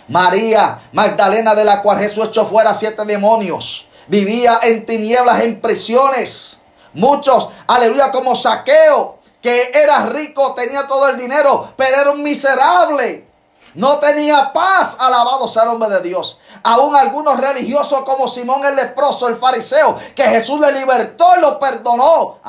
María 0.08 0.90
Magdalena, 0.94 1.54
de 1.54 1.66
la 1.66 1.82
cual 1.82 2.00
Jesús 2.00 2.30
echó 2.30 2.46
fuera 2.46 2.74
siete 2.74 3.06
demonios, 3.06 3.88
vivía 4.08 4.60
en 4.64 4.86
tinieblas, 4.86 5.44
en 5.44 5.62
prisiones. 5.62 6.61
Muchos, 6.94 7.50
aleluya, 7.68 8.12
como 8.12 8.36
saqueo, 8.36 9.20
que 9.42 9.72
era 9.74 10.06
rico, 10.08 10.54
tenía 10.54 10.88
todo 10.88 11.08
el 11.08 11.18
dinero, 11.18 11.74
pero 11.76 12.02
era 12.02 12.12
un 12.12 12.22
miserable. 12.22 13.28
No 13.74 14.00
tenía 14.00 14.52
paz, 14.52 14.98
alabado 15.00 15.48
sea 15.48 15.64
el 15.64 15.70
nombre 15.70 15.90
de 15.90 16.02
Dios. 16.02 16.40
Aún 16.64 16.96
algunos 16.96 17.40
religiosos 17.40 18.04
como 18.04 18.28
Simón 18.28 18.66
el 18.66 18.76
leproso, 18.76 19.30
el 19.30 19.38
fariseo, 19.38 19.98
que 20.14 20.24
Jesús 20.24 20.60
le 20.60 20.74
libertó 20.74 21.26
y 21.38 21.42
lo 21.42 21.58
perdonó. 21.58 22.40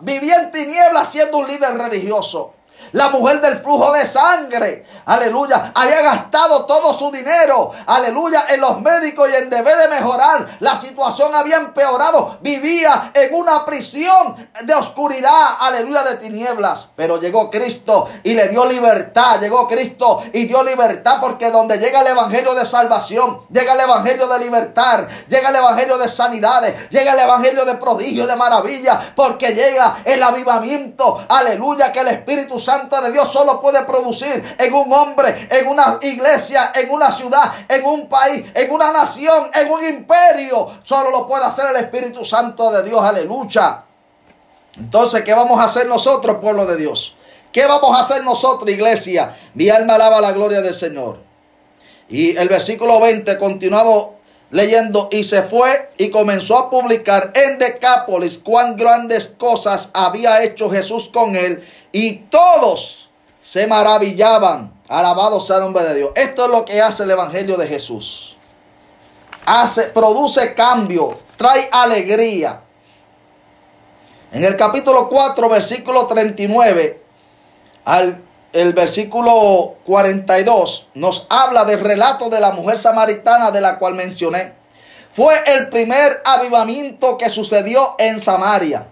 vivía 0.00 0.36
en 0.36 0.50
tinieblas 0.50 1.08
siendo 1.08 1.38
un 1.38 1.46
líder 1.46 1.78
religioso. 1.78 2.54
La 2.92 3.08
mujer 3.08 3.40
del 3.40 3.58
flujo 3.58 3.92
de 3.92 4.04
sangre, 4.04 4.84
aleluya, 5.06 5.72
había 5.74 6.02
gastado 6.02 6.66
todo 6.66 6.92
su 6.92 7.10
dinero, 7.10 7.72
aleluya, 7.86 8.46
en 8.50 8.60
los 8.60 8.80
médicos 8.80 9.30
y 9.32 9.36
en 9.36 9.48
deber 9.48 9.78
de 9.78 9.88
mejorar. 9.88 10.58
La 10.60 10.76
situación 10.76 11.34
había 11.34 11.56
empeorado. 11.56 12.38
Vivía 12.42 13.10
en 13.14 13.34
una 13.34 13.64
prisión 13.64 14.50
de 14.64 14.74
oscuridad, 14.74 15.56
aleluya, 15.60 16.02
de 16.02 16.16
tinieblas. 16.16 16.92
Pero 16.94 17.18
llegó 17.18 17.50
Cristo 17.50 18.08
y 18.22 18.34
le 18.34 18.48
dio 18.48 18.66
libertad. 18.66 19.40
Llegó 19.40 19.66
Cristo 19.66 20.22
y 20.32 20.44
dio 20.44 20.62
libertad 20.62 21.18
porque 21.20 21.50
donde 21.50 21.78
llega 21.78 22.02
el 22.02 22.08
evangelio 22.08 22.54
de 22.54 22.66
salvación, 22.66 23.40
llega 23.50 23.72
el 23.72 23.80
evangelio 23.80 24.28
de 24.28 24.38
libertad, 24.38 25.08
llega 25.28 25.48
el 25.48 25.56
evangelio 25.56 25.96
de 25.96 26.08
sanidades, 26.08 26.90
llega 26.90 27.12
el 27.12 27.20
evangelio 27.20 27.64
de 27.64 27.74
prodigio, 27.76 28.26
de 28.26 28.36
maravilla, 28.36 29.12
porque 29.16 29.54
llega 29.54 30.02
el 30.04 30.22
avivamiento, 30.22 31.24
aleluya, 31.28 31.90
que 31.90 32.00
el 32.00 32.08
Espíritu 32.08 32.58
Santo 32.58 32.81
de 32.88 33.12
Dios 33.12 33.32
solo 33.32 33.60
puede 33.60 33.84
producir 33.84 34.56
en 34.58 34.74
un 34.74 34.92
hombre, 34.92 35.48
en 35.50 35.66
una 35.66 35.98
iglesia, 36.02 36.72
en 36.74 36.90
una 36.90 37.10
ciudad, 37.12 37.52
en 37.68 37.84
un 37.84 38.08
país, 38.08 38.44
en 38.54 38.70
una 38.70 38.92
nación, 38.92 39.50
en 39.54 39.70
un 39.70 39.84
imperio. 39.84 40.70
Solo 40.82 41.10
lo 41.10 41.26
puede 41.26 41.44
hacer 41.44 41.66
el 41.70 41.76
Espíritu 41.76 42.24
Santo 42.24 42.70
de 42.70 42.82
Dios. 42.82 43.02
Aleluya. 43.02 43.84
Entonces, 44.76 45.22
¿qué 45.22 45.34
vamos 45.34 45.60
a 45.60 45.64
hacer 45.64 45.86
nosotros, 45.86 46.38
pueblo 46.40 46.66
de 46.66 46.76
Dios? 46.76 47.14
¿Qué 47.52 47.66
vamos 47.66 47.96
a 47.96 48.00
hacer 48.00 48.24
nosotros, 48.24 48.70
iglesia? 48.70 49.36
Mi 49.54 49.68
alma 49.68 49.94
alaba 49.94 50.20
la 50.20 50.32
gloria 50.32 50.62
del 50.62 50.74
Señor. 50.74 51.20
Y 52.08 52.36
el 52.36 52.48
versículo 52.48 52.98
20 53.00 53.38
continuamos 53.38 54.21
leyendo 54.52 55.08
y 55.10 55.24
se 55.24 55.42
fue 55.42 55.90
y 55.98 56.10
comenzó 56.10 56.56
a 56.58 56.70
publicar 56.70 57.32
en 57.34 57.58
Decápolis 57.58 58.38
cuán 58.38 58.76
grandes 58.76 59.26
cosas 59.26 59.90
había 59.94 60.44
hecho 60.44 60.70
Jesús 60.70 61.10
con 61.12 61.34
él 61.34 61.66
y 61.90 62.18
todos 62.30 63.10
se 63.40 63.66
maravillaban. 63.66 64.72
Alabado 64.88 65.40
sea 65.40 65.56
el 65.56 65.62
nombre 65.62 65.82
de 65.84 65.94
Dios. 65.94 66.10
Esto 66.14 66.44
es 66.44 66.50
lo 66.50 66.64
que 66.64 66.80
hace 66.80 67.02
el 67.02 67.10
Evangelio 67.10 67.56
de 67.56 67.66
Jesús. 67.66 68.36
Hace, 69.46 69.84
produce 69.84 70.54
cambio, 70.54 71.16
trae 71.36 71.68
alegría. 71.72 72.60
En 74.30 74.44
el 74.44 74.56
capítulo 74.56 75.08
4, 75.08 75.48
versículo 75.48 76.06
39 76.06 77.02
al 77.84 78.22
el 78.52 78.72
versículo 78.74 79.76
42 79.84 80.88
nos 80.94 81.26
habla 81.30 81.64
del 81.64 81.80
relato 81.80 82.28
de 82.28 82.40
la 82.40 82.52
mujer 82.52 82.76
samaritana 82.76 83.50
de 83.50 83.60
la 83.60 83.78
cual 83.78 83.94
mencioné. 83.94 84.52
Fue 85.12 85.34
el 85.46 85.68
primer 85.68 86.22
avivamiento 86.24 87.18
que 87.18 87.28
sucedió 87.28 87.94
en 87.98 88.20
Samaria. 88.20 88.86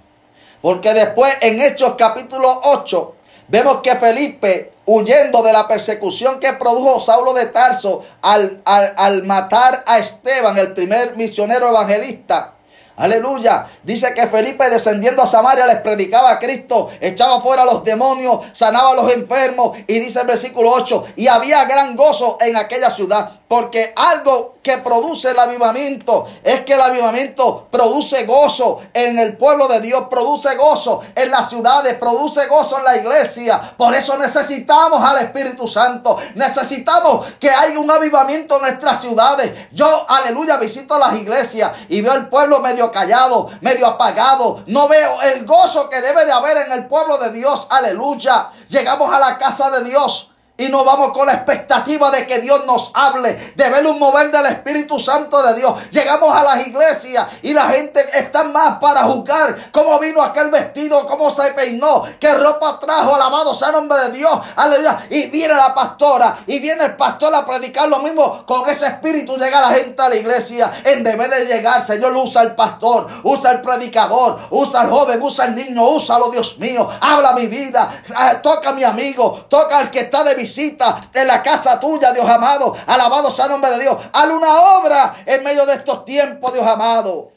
Porque 0.61 0.93
después 0.93 1.35
en 1.41 1.61
Hechos 1.61 1.95
capítulo 1.97 2.61
8 2.65 3.15
vemos 3.49 3.81
que 3.81 3.97
Felipe, 3.97 4.73
huyendo 4.85 5.43
de 5.43 5.53
la 5.53 5.67
persecución 5.67 6.39
que 6.39 6.53
produjo 6.53 7.01
Saulo 7.01 7.33
de 7.33 7.47
Tarso 7.47 8.05
al, 8.21 8.61
al, 8.65 8.95
al 8.97 9.23
matar 9.25 9.83
a 9.87 9.99
Esteban, 9.99 10.59
el 10.59 10.73
primer 10.73 11.17
misionero 11.17 11.69
evangelista, 11.69 12.55
Aleluya. 12.97 13.67
Dice 13.83 14.13
que 14.15 14.27
Felipe 14.27 14.69
descendiendo 14.69 15.23
a 15.23 15.27
Samaria 15.27 15.67
les 15.67 15.81
predicaba 15.81 16.31
a 16.31 16.39
Cristo, 16.39 16.91
echaba 17.01 17.41
fuera 17.41 17.63
a 17.63 17.67
los 17.67 17.83
demonios, 17.83 18.41
sanaba 18.53 18.91
a 18.91 18.95
los 18.95 19.13
enfermos. 19.13 19.77
Y 19.87 19.99
dice 19.99 20.21
el 20.21 20.27
versículo 20.27 20.71
8, 20.73 21.05
y 21.17 21.27
había 21.27 21.65
gran 21.65 21.97
gozo 21.97 22.39
en 22.41 22.57
aquella 22.57 22.91
ciudad, 22.91 23.41
porque 23.49 23.93
algo 23.97 24.55
que 24.63 24.79
produce 24.79 25.31
el 25.31 25.39
avivamiento 25.39 26.27
es 26.43 26.61
que 26.61 26.75
el 26.75 26.81
avivamiento 26.81 27.69
produce 27.71 28.27
gozo 28.27 28.81
en 28.93 29.19
el 29.19 29.37
pueblo 29.37 29.69
de 29.69 29.81
Dios, 29.81 30.07
produce 30.11 30.55
gozo 30.57 31.01
en 31.15 31.31
las 31.31 31.49
ciudades, 31.49 31.95
produce 31.95 32.47
gozo 32.47 32.79
en 32.79 32.85
la 32.85 32.97
iglesia. 32.97 33.75
Por 33.77 33.95
eso 33.95 34.19
necesitamos 34.19 35.03
al 35.03 35.25
Espíritu 35.25 35.67
Santo, 35.67 36.19
necesitamos 36.35 37.27
que 37.41 37.51
haya 37.51 37.79
un 37.79 37.91
avivamiento 37.91 38.57
en 38.57 38.63
nuestras 38.63 39.01
ciudades. 39.01 39.69
Yo, 39.73 40.05
aleluya, 40.09 40.59
visito 40.59 40.99
las 40.99 41.15
iglesias 41.15 41.73
y 41.89 42.03
veo 42.03 42.15
el 42.15 42.29
pueblo 42.29 42.61
medio 42.61 42.90
callado, 42.91 43.51
medio 43.61 43.87
apagado. 43.87 44.63
No 44.67 44.89
veo 44.89 45.23
el 45.23 45.47
gozo 45.47 45.89
que 45.89 46.01
debe 46.01 46.25
de 46.25 46.33
haber 46.33 46.57
en 46.59 46.73
el 46.73 46.87
pueblo 46.87 47.19
de 47.19 47.31
Dios. 47.33 47.67
Aleluya. 47.71 48.51
Llegamos 48.69 49.15
a 49.15 49.19
la 49.19 49.39
casa 49.39 49.71
de 49.71 49.85
Dios 49.85 50.31
y 50.61 50.69
nos 50.69 50.85
vamos 50.85 51.13
con 51.13 51.27
la 51.27 51.33
expectativa 51.33 52.11
de 52.11 52.27
que 52.27 52.39
Dios 52.39 52.67
nos 52.67 52.91
hable, 52.93 53.55
de 53.57 53.71
ver 53.71 53.87
un 53.87 53.99
mover 53.99 54.31
del 54.31 54.45
Espíritu 54.45 55.01
Santo 55.01 55.43
de 55.43 55.55
Dios. 55.55 55.75
Llegamos 55.91 56.37
a 56.37 56.45
las 56.45 56.67
iglesias 56.67 57.29
y 57.41 57.55
la 57.55 57.65
gente 57.69 58.05
está 58.13 58.45
más 58.45 58.79
para 58.79 59.05
juzgar 59.05 59.71
cómo 59.73 59.99
vino 59.99 60.21
aquel 60.21 60.51
vestido, 60.51 61.07
cómo 61.07 61.31
se 61.31 61.53
peinó, 61.53 62.05
qué 62.21 62.35
ropa 62.35 62.79
trajo, 62.79 63.15
alabado 63.15 63.55
sea 63.55 63.69
el 63.69 63.77
nombre 63.77 63.99
de 64.01 64.11
Dios. 64.11 64.39
Aleluya. 64.55 65.07
Y 65.09 65.29
viene 65.29 65.55
la 65.55 65.75
pastora 65.75 66.41
y 66.47 66.59
viene 66.59 66.85
el 66.85 66.97
pastor 66.97 67.35
a 67.35 67.47
predicar 67.47 67.89
lo 67.89 68.01
mismo. 68.01 68.45
Con 68.45 68.69
ese 68.69 68.87
espíritu 68.87 69.39
llega 69.39 69.63
la 69.63 69.71
gente 69.71 70.03
a 70.03 70.11
la 70.11 70.17
iglesia. 70.17 70.83
En 70.85 71.03
vez 71.03 71.31
de 71.31 71.47
llegar, 71.47 71.83
Señor, 71.83 72.15
usa 72.15 72.43
el 72.43 72.55
pastor, 72.55 73.09
usa 73.23 73.53
el 73.53 73.63
predicador, 73.63 74.41
usa 74.51 74.83
el 74.83 74.91
joven, 74.91 75.23
usa 75.23 75.47
el 75.47 75.55
niño, 75.55 75.89
úsalo, 75.89 76.29
Dios 76.29 76.59
mío. 76.59 76.91
Habla 77.01 77.33
mi 77.33 77.47
vida, 77.47 78.03
ah, 78.15 78.43
toca 78.43 78.71
a 78.71 78.73
mi 78.73 78.85
amigo, 78.85 79.47
toca 79.49 79.79
al 79.79 79.91
que 79.91 80.01
está 80.01 80.23
de 80.23 80.35
visita 80.35 80.50
en 80.59 81.27
la 81.27 81.43
casa 81.43 81.79
tuya, 81.81 82.13
Dios 82.13 82.29
amado. 82.29 82.77
Alabado 82.87 83.31
sea 83.31 83.47
el 83.47 83.53
nombre 83.53 83.71
de 83.71 83.81
Dios. 83.81 83.97
Haz 84.13 84.27
una 84.29 84.61
obra 84.79 85.17
en 85.27 85.43
medio 85.45 85.67
de 85.67 85.75
estos 85.75 86.05
tiempos, 86.05 86.53
Dios 86.53 86.67
amado. 86.67 87.31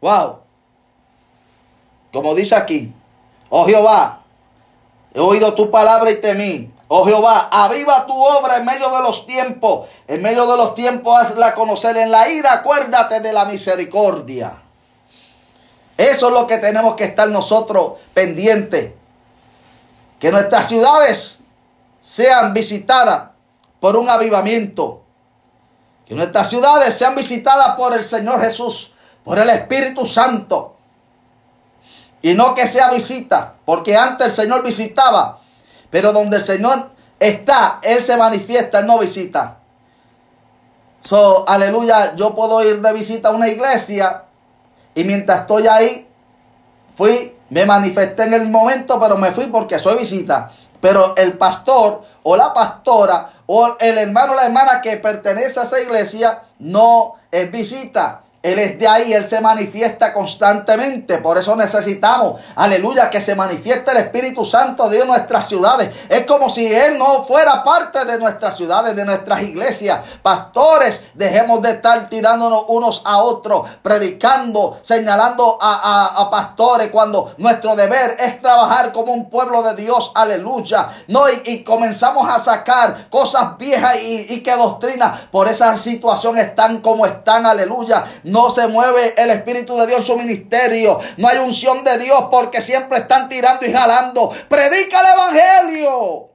Wow. 0.00 0.38
Como 2.12 2.34
dice 2.34 2.54
aquí, 2.56 2.92
oh 3.50 3.64
Jehová, 3.66 4.18
He 5.14 5.20
oído 5.20 5.54
tu 5.54 5.70
palabra 5.70 6.10
y 6.10 6.20
temí. 6.20 6.72
Oh 6.86 7.04
Jehová, 7.04 7.48
aviva 7.50 8.06
tu 8.06 8.14
obra 8.14 8.56
en 8.58 8.64
medio 8.64 8.88
de 8.90 9.02
los 9.02 9.26
tiempos. 9.26 9.88
En 10.06 10.22
medio 10.22 10.46
de 10.46 10.56
los 10.56 10.74
tiempos 10.74 11.18
hazla 11.18 11.54
conocer. 11.54 11.96
En 11.96 12.10
la 12.10 12.28
ira 12.28 12.52
acuérdate 12.52 13.20
de 13.20 13.32
la 13.32 13.44
misericordia. 13.44 14.62
Eso 15.96 16.28
es 16.28 16.32
lo 16.32 16.46
que 16.46 16.58
tenemos 16.58 16.94
que 16.94 17.04
estar 17.04 17.28
nosotros 17.28 17.94
pendientes. 18.14 18.92
Que 20.18 20.30
nuestras 20.30 20.68
ciudades 20.68 21.40
sean 22.08 22.54
visitadas 22.54 23.32
por 23.80 23.94
un 23.94 24.08
avivamiento. 24.08 25.02
Que 26.06 26.14
nuestras 26.14 26.48
ciudades 26.48 26.94
sean 26.94 27.14
visitadas 27.14 27.76
por 27.76 27.92
el 27.92 28.02
Señor 28.02 28.40
Jesús, 28.40 28.94
por 29.22 29.38
el 29.38 29.50
Espíritu 29.50 30.06
Santo. 30.06 30.76
Y 32.22 32.32
no 32.32 32.54
que 32.54 32.66
sea 32.66 32.90
visita, 32.90 33.56
porque 33.66 33.94
antes 33.94 34.28
el 34.28 34.44
Señor 34.44 34.64
visitaba, 34.64 35.40
pero 35.90 36.14
donde 36.14 36.38
el 36.38 36.42
Señor 36.42 36.90
está, 37.20 37.78
Él 37.82 38.00
se 38.00 38.16
manifiesta, 38.16 38.78
Él 38.78 38.86
no 38.86 38.98
visita. 38.98 39.58
So, 41.02 41.46
aleluya, 41.46 42.16
yo 42.16 42.34
puedo 42.34 42.66
ir 42.66 42.80
de 42.80 42.92
visita 42.94 43.28
a 43.28 43.32
una 43.32 43.48
iglesia 43.48 44.24
y 44.94 45.04
mientras 45.04 45.40
estoy 45.40 45.66
ahí, 45.66 46.08
fui, 46.96 47.34
me 47.50 47.66
manifesté 47.66 48.24
en 48.24 48.32
el 48.32 48.48
momento, 48.48 48.98
pero 48.98 49.18
me 49.18 49.30
fui 49.30 49.48
porque 49.48 49.78
soy 49.78 49.98
visita. 49.98 50.50
Pero 50.80 51.14
el 51.16 51.36
pastor 51.36 52.04
o 52.22 52.36
la 52.36 52.52
pastora 52.52 53.32
o 53.46 53.76
el 53.80 53.98
hermano 53.98 54.32
o 54.32 54.36
la 54.36 54.46
hermana 54.46 54.80
que 54.80 54.96
pertenece 54.96 55.60
a 55.60 55.64
esa 55.64 55.80
iglesia 55.80 56.42
no 56.58 57.14
es 57.30 57.50
visita. 57.50 58.22
Él 58.40 58.60
es 58.60 58.78
de 58.78 58.86
ahí, 58.86 59.12
Él 59.12 59.24
se 59.24 59.40
manifiesta 59.40 60.12
constantemente. 60.12 61.18
Por 61.18 61.38
eso 61.38 61.56
necesitamos, 61.56 62.40
aleluya, 62.54 63.10
que 63.10 63.20
se 63.20 63.34
manifieste 63.34 63.90
el 63.90 63.96
Espíritu 63.96 64.44
Santo 64.44 64.88
de 64.88 65.04
nuestras 65.04 65.48
ciudades. 65.48 65.90
Es 66.08 66.24
como 66.24 66.48
si 66.48 66.72
Él 66.72 66.98
no 66.98 67.24
fuera 67.24 67.64
parte 67.64 68.04
de 68.04 68.16
nuestras 68.16 68.56
ciudades, 68.56 68.94
de 68.94 69.04
nuestras 69.04 69.42
iglesias. 69.42 70.00
Pastores, 70.22 71.04
dejemos 71.14 71.60
de 71.62 71.72
estar 71.72 72.08
tirándonos 72.08 72.66
unos 72.68 73.02
a 73.04 73.18
otros, 73.18 73.68
predicando, 73.82 74.78
señalando 74.82 75.58
a, 75.60 76.28
pastores, 76.30 76.90
cuando 76.90 77.34
nuestro 77.38 77.74
deber 77.74 78.16
es 78.20 78.40
trabajar 78.40 78.92
como 78.92 79.12
un 79.12 79.28
pueblo 79.30 79.64
de 79.64 79.74
Dios, 79.74 80.12
aleluya. 80.14 80.90
No, 81.08 81.24
y, 81.28 81.64
comenzamos 81.64 82.30
a 82.30 82.38
sacar 82.38 83.08
cosas 83.10 83.58
viejas 83.58 83.96
y, 84.00 84.34
y 84.34 84.42
que 84.42 84.54
doctrina 84.54 85.28
por 85.32 85.48
esa 85.48 85.76
situación 85.76 86.38
están 86.38 86.78
como 86.80 87.04
están, 87.04 87.44
aleluya 87.44 88.04
no 88.28 88.50
se 88.50 88.66
mueve 88.66 89.14
el 89.16 89.30
Espíritu 89.30 89.76
de 89.78 89.86
Dios 89.86 90.06
su 90.06 90.16
ministerio. 90.16 91.00
No 91.16 91.28
hay 91.28 91.38
unción 91.38 91.82
de 91.82 91.98
Dios 91.98 92.26
porque 92.30 92.60
siempre 92.60 92.98
están 92.98 93.28
tirando 93.28 93.66
y 93.66 93.72
jalando. 93.72 94.30
Predica 94.48 95.00
el 95.00 95.06
Evangelio. 95.06 96.30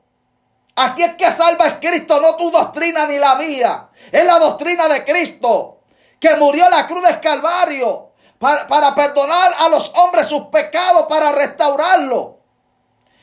Aquí 0.75 1.03
es 1.03 1.13
que 1.13 1.31
salva 1.31 1.67
es 1.67 1.73
Cristo, 1.75 2.19
no 2.19 2.35
tu 2.35 2.49
doctrina 2.49 3.05
ni 3.05 3.17
la 3.17 3.35
mía. 3.35 3.89
Es 4.11 4.25
la 4.25 4.39
doctrina 4.39 4.87
de 4.87 5.05
Cristo 5.05 5.81
que 6.19 6.35
murió 6.37 6.65
en 6.65 6.71
la 6.71 6.87
cruz 6.87 7.03
del 7.03 7.19
Calvario 7.19 8.11
para, 8.39 8.67
para 8.67 8.95
perdonar 8.95 9.53
a 9.59 9.69
los 9.69 9.91
hombres 9.95 10.27
sus 10.27 10.47
pecados, 10.47 11.05
para 11.07 11.31
restaurarlo. 11.31 12.39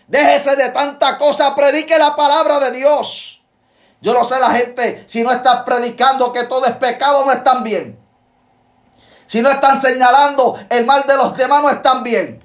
Déjese 0.07 0.55
de 0.57 0.69
tanta 0.71 1.19
cosa, 1.19 1.55
predique 1.55 1.99
la 1.99 2.15
palabra 2.15 2.61
de 2.61 2.73
Dios. 2.73 3.43
Yo 4.01 4.15
no 4.15 4.25
sé 4.25 4.39
la 4.41 4.51
gente, 4.51 5.05
si 5.07 5.23
no 5.23 5.31
está 5.31 5.65
predicando 5.65 6.33
que 6.33 6.45
todo 6.45 6.65
es 6.67 6.77
pecado, 6.77 7.25
no 7.27 7.33
están 7.33 7.63
bien. 7.63 8.00
Si 9.31 9.41
no 9.43 9.49
están 9.49 9.81
señalando 9.81 10.59
el 10.69 10.85
mal 10.85 11.05
de 11.07 11.17
los 11.17 11.37
demás, 11.37 11.63
no 11.63 11.71
están 11.71 12.03
bien. 12.03 12.45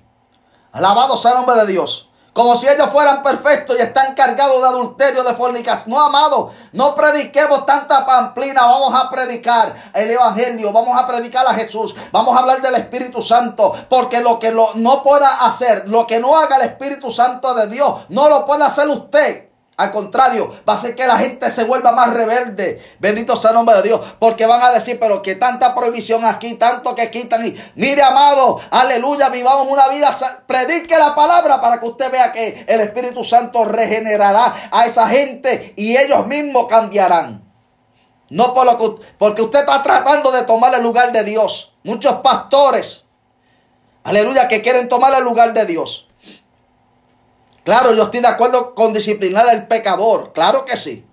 Alabado 0.71 1.17
sea 1.17 1.32
el 1.32 1.38
nombre 1.38 1.56
de 1.56 1.65
Dios. 1.65 2.12
Como 2.32 2.56
si 2.56 2.67
ellos 2.67 2.89
fueran 2.91 3.24
perfectos 3.24 3.76
y 3.76 3.82
están 3.82 4.13
cargados 4.13 4.62
de 4.62 4.67
adulterio, 4.67 5.24
de 5.24 5.34
fornicas. 5.34 5.88
No, 5.88 6.00
amado, 6.00 6.52
no 6.74 6.93
prediquemos 6.93 7.65
tanta 7.65 8.06
pamplina. 8.06 8.67
Vamos 8.67 8.93
a 8.93 9.10
predicar 9.10 9.91
el 9.95 10.12
Evangelio. 10.12 10.71
Vamos 10.71 10.95
a 10.95 11.08
predicar 11.08 11.48
a 11.48 11.56
Jesús. 11.56 11.95
Vamos 12.12 12.36
a 12.36 12.41
hablar 12.41 12.62
del 12.62 12.76
Espíritu 12.76 13.19
Santo. 13.19 13.74
Porque 13.89 14.21
lo 14.21 14.38
que 14.38 14.52
lo, 14.52 14.76
no 14.76 15.02
pueda 15.02 15.43
hacer, 15.43 15.89
lo 15.89 16.06
que 16.06 16.19
no 16.19 16.38
haga 16.38 16.58
el 16.58 16.67
Espíritu 16.67 17.10
Santo 17.10 17.56
de 17.56 17.65
Dios, 17.65 18.02
no 18.10 18.30
lo 18.30 18.45
puede 18.45 18.63
hacer 18.63 18.88
usted. 18.89 19.55
Al 19.77 19.91
contrario, 19.91 20.61
va 20.67 20.73
a 20.73 20.75
hacer 20.77 20.95
que 20.95 21.05
la 21.05 21.17
gente 21.17 21.49
se 21.49 21.65
vuelva 21.65 21.91
más 21.91 22.13
rebelde. 22.13 22.81
Bendito 22.99 23.35
sea 23.35 23.49
el 23.49 23.57
nombre 23.57 23.75
de 23.75 23.81
Dios. 23.81 23.99
Porque 24.19 24.45
van 24.45 24.63
a 24.63 24.71
decir, 24.71 24.97
pero 24.99 25.21
que 25.21 25.35
tanta 25.35 25.75
prohibición 25.75 26.23
aquí, 26.23 26.53
tanto 26.53 26.95
que 26.95 27.11
quitan. 27.11 27.45
Y 27.45 27.57
mire, 27.75 28.01
amado, 28.01 28.61
aleluya, 28.71 29.27
vivamos 29.27 29.67
una 29.67 29.89
vida. 29.89 30.11
Predique 30.47 30.97
la 30.97 31.13
palabra 31.13 31.59
para 31.59 31.81
que 31.81 31.88
usted 31.88 32.09
vea 32.09 32.31
que 32.31 32.63
el 32.67 32.79
Espíritu 32.79 33.25
Santo 33.25 33.65
regenerará 33.65 34.69
a 34.71 34.85
esa 34.85 35.09
gente 35.09 35.73
y 35.75 35.97
ellos 35.97 36.25
mismos 36.25 36.67
cambiarán. 36.69 37.43
No 38.29 38.53
por 38.53 38.65
lo 38.65 38.77
que, 38.77 39.05
porque 39.17 39.41
usted 39.41 39.59
está 39.59 39.83
tratando 39.83 40.31
de 40.31 40.43
tomar 40.43 40.73
el 40.73 40.83
lugar 40.83 41.11
de 41.11 41.23
Dios. 41.25 41.73
Muchos 41.83 42.13
pastores, 42.21 43.03
aleluya, 44.03 44.47
que 44.47 44.61
quieren 44.61 44.88
tomar 44.88 45.13
el 45.13 45.23
lugar 45.23 45.53
de 45.53 45.65
Dios. 45.65 46.05
Claro, 47.65 47.93
yo 47.93 48.04
estoy 48.04 48.19
de 48.19 48.28
acuerdo 48.28 48.75
con 48.75 48.93
disciplinar 48.93 49.49
al 49.49 49.67
pecador, 49.67 50.34
claro 50.34 50.65
que 50.65 50.78
sí. 50.78 51.04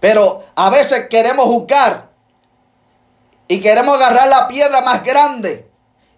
Pero 0.00 0.42
a 0.56 0.70
veces 0.70 1.06
queremos 1.08 1.44
juzgar 1.44 2.10
y 3.46 3.60
queremos 3.60 3.94
agarrar 3.96 4.26
la 4.26 4.48
piedra 4.48 4.80
más 4.80 5.04
grande 5.04 5.70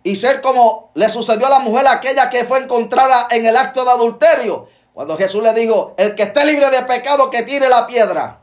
y 0.02 0.16
ser 0.16 0.40
como 0.40 0.90
le 0.94 1.10
sucedió 1.10 1.46
a 1.46 1.50
la 1.50 1.58
mujer 1.58 1.86
aquella 1.86 2.30
que 2.30 2.44
fue 2.44 2.60
encontrada 2.60 3.28
en 3.30 3.44
el 3.44 3.54
acto 3.54 3.84
de 3.84 3.90
adulterio. 3.90 4.66
Cuando 4.94 5.18
Jesús 5.18 5.42
le 5.42 5.52
dijo, 5.52 5.92
el 5.98 6.14
que 6.14 6.22
esté 6.22 6.46
libre 6.46 6.70
de 6.70 6.80
pecado 6.84 7.28
que 7.28 7.42
tire 7.42 7.68
la 7.68 7.86
piedra. 7.86 8.40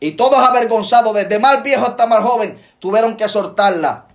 Y 0.00 0.12
todos 0.12 0.38
avergonzados, 0.38 1.12
desde 1.12 1.38
más 1.38 1.62
viejo 1.62 1.84
hasta 1.84 2.06
más 2.06 2.24
joven, 2.24 2.58
tuvieron 2.78 3.18
que 3.18 3.28
soltarla. 3.28 4.06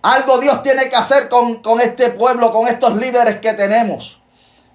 Algo 0.00 0.38
Dios 0.38 0.62
tiene 0.62 0.88
que 0.88 0.96
hacer 0.96 1.28
con, 1.28 1.56
con 1.56 1.82
este 1.82 2.08
pueblo, 2.08 2.50
con 2.50 2.66
estos 2.66 2.96
líderes 2.96 3.40
que 3.40 3.52
tenemos. 3.52 4.23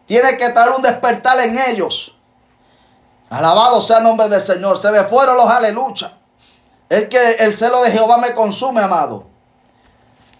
Tiene 0.10 0.38
que 0.38 0.50
traer 0.50 0.72
un 0.72 0.82
despertar 0.82 1.40
en 1.40 1.56
ellos. 1.56 2.16
Alabado 3.30 3.80
sea 3.80 4.00
el 4.00 4.06
nombre 4.06 4.28
del 4.28 4.42
Señor. 4.42 4.80
Se 4.80 4.90
me 4.90 5.04
fueron 5.04 5.38
los 5.38 5.46
aleluya. 5.46 6.18
Es 6.90 7.08
que 7.10 7.34
el 7.34 7.56
celo 7.56 7.84
de 7.84 7.92
Jehová 7.92 8.18
me 8.18 8.34
consume, 8.34 8.82
amado. 8.82 9.26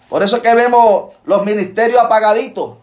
Por 0.08 0.24
eso 0.24 0.42
que 0.42 0.52
vemos 0.56 1.14
los 1.22 1.44
ministerios 1.44 2.02
apagaditos. 2.02 2.78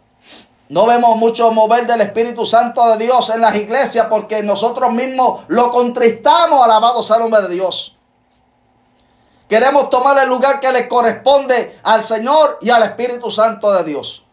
No 0.69 0.85
vemos 0.85 1.17
mucho 1.17 1.51
mover 1.51 1.85
del 1.85 1.99
Espíritu 1.99 2.45
Santo 2.45 2.87
de 2.87 3.03
Dios 3.03 3.31
en 3.31 3.41
las 3.41 3.55
iglesias 3.55 4.07
porque 4.09 4.41
nosotros 4.41 4.93
mismos 4.93 5.41
lo 5.49 5.73
contristamos, 5.73 6.63
alabado 6.63 7.03
sea 7.03 7.17
el 7.17 7.23
nombre 7.23 7.41
de 7.41 7.49
Dios. 7.49 7.97
Queremos 9.49 9.89
tomar 9.89 10.17
el 10.19 10.29
lugar 10.29 10.61
que 10.61 10.71
le 10.71 10.87
corresponde 10.87 11.81
al 11.83 12.01
Señor 12.01 12.59
y 12.61 12.69
al 12.69 12.83
Espíritu 12.83 13.29
Santo 13.29 13.73
de 13.73 13.83
Dios. 13.83 14.23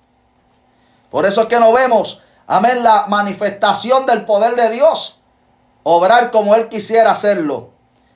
Por 1.11 1.27
eso 1.27 1.43
es 1.43 1.47
que 1.49 1.59
no 1.59 1.73
vemos 1.73 2.21
amén, 2.47 2.83
la 2.83 3.07
manifestación 3.07 4.07
del 4.07 4.25
poder 4.25 4.57
de 4.57 4.71
Dios, 4.71 5.19
obrar 5.83 6.31
como 6.31 6.55
Él 6.55 6.69
quisiera 6.69 7.13
hacerlo. 7.13 7.71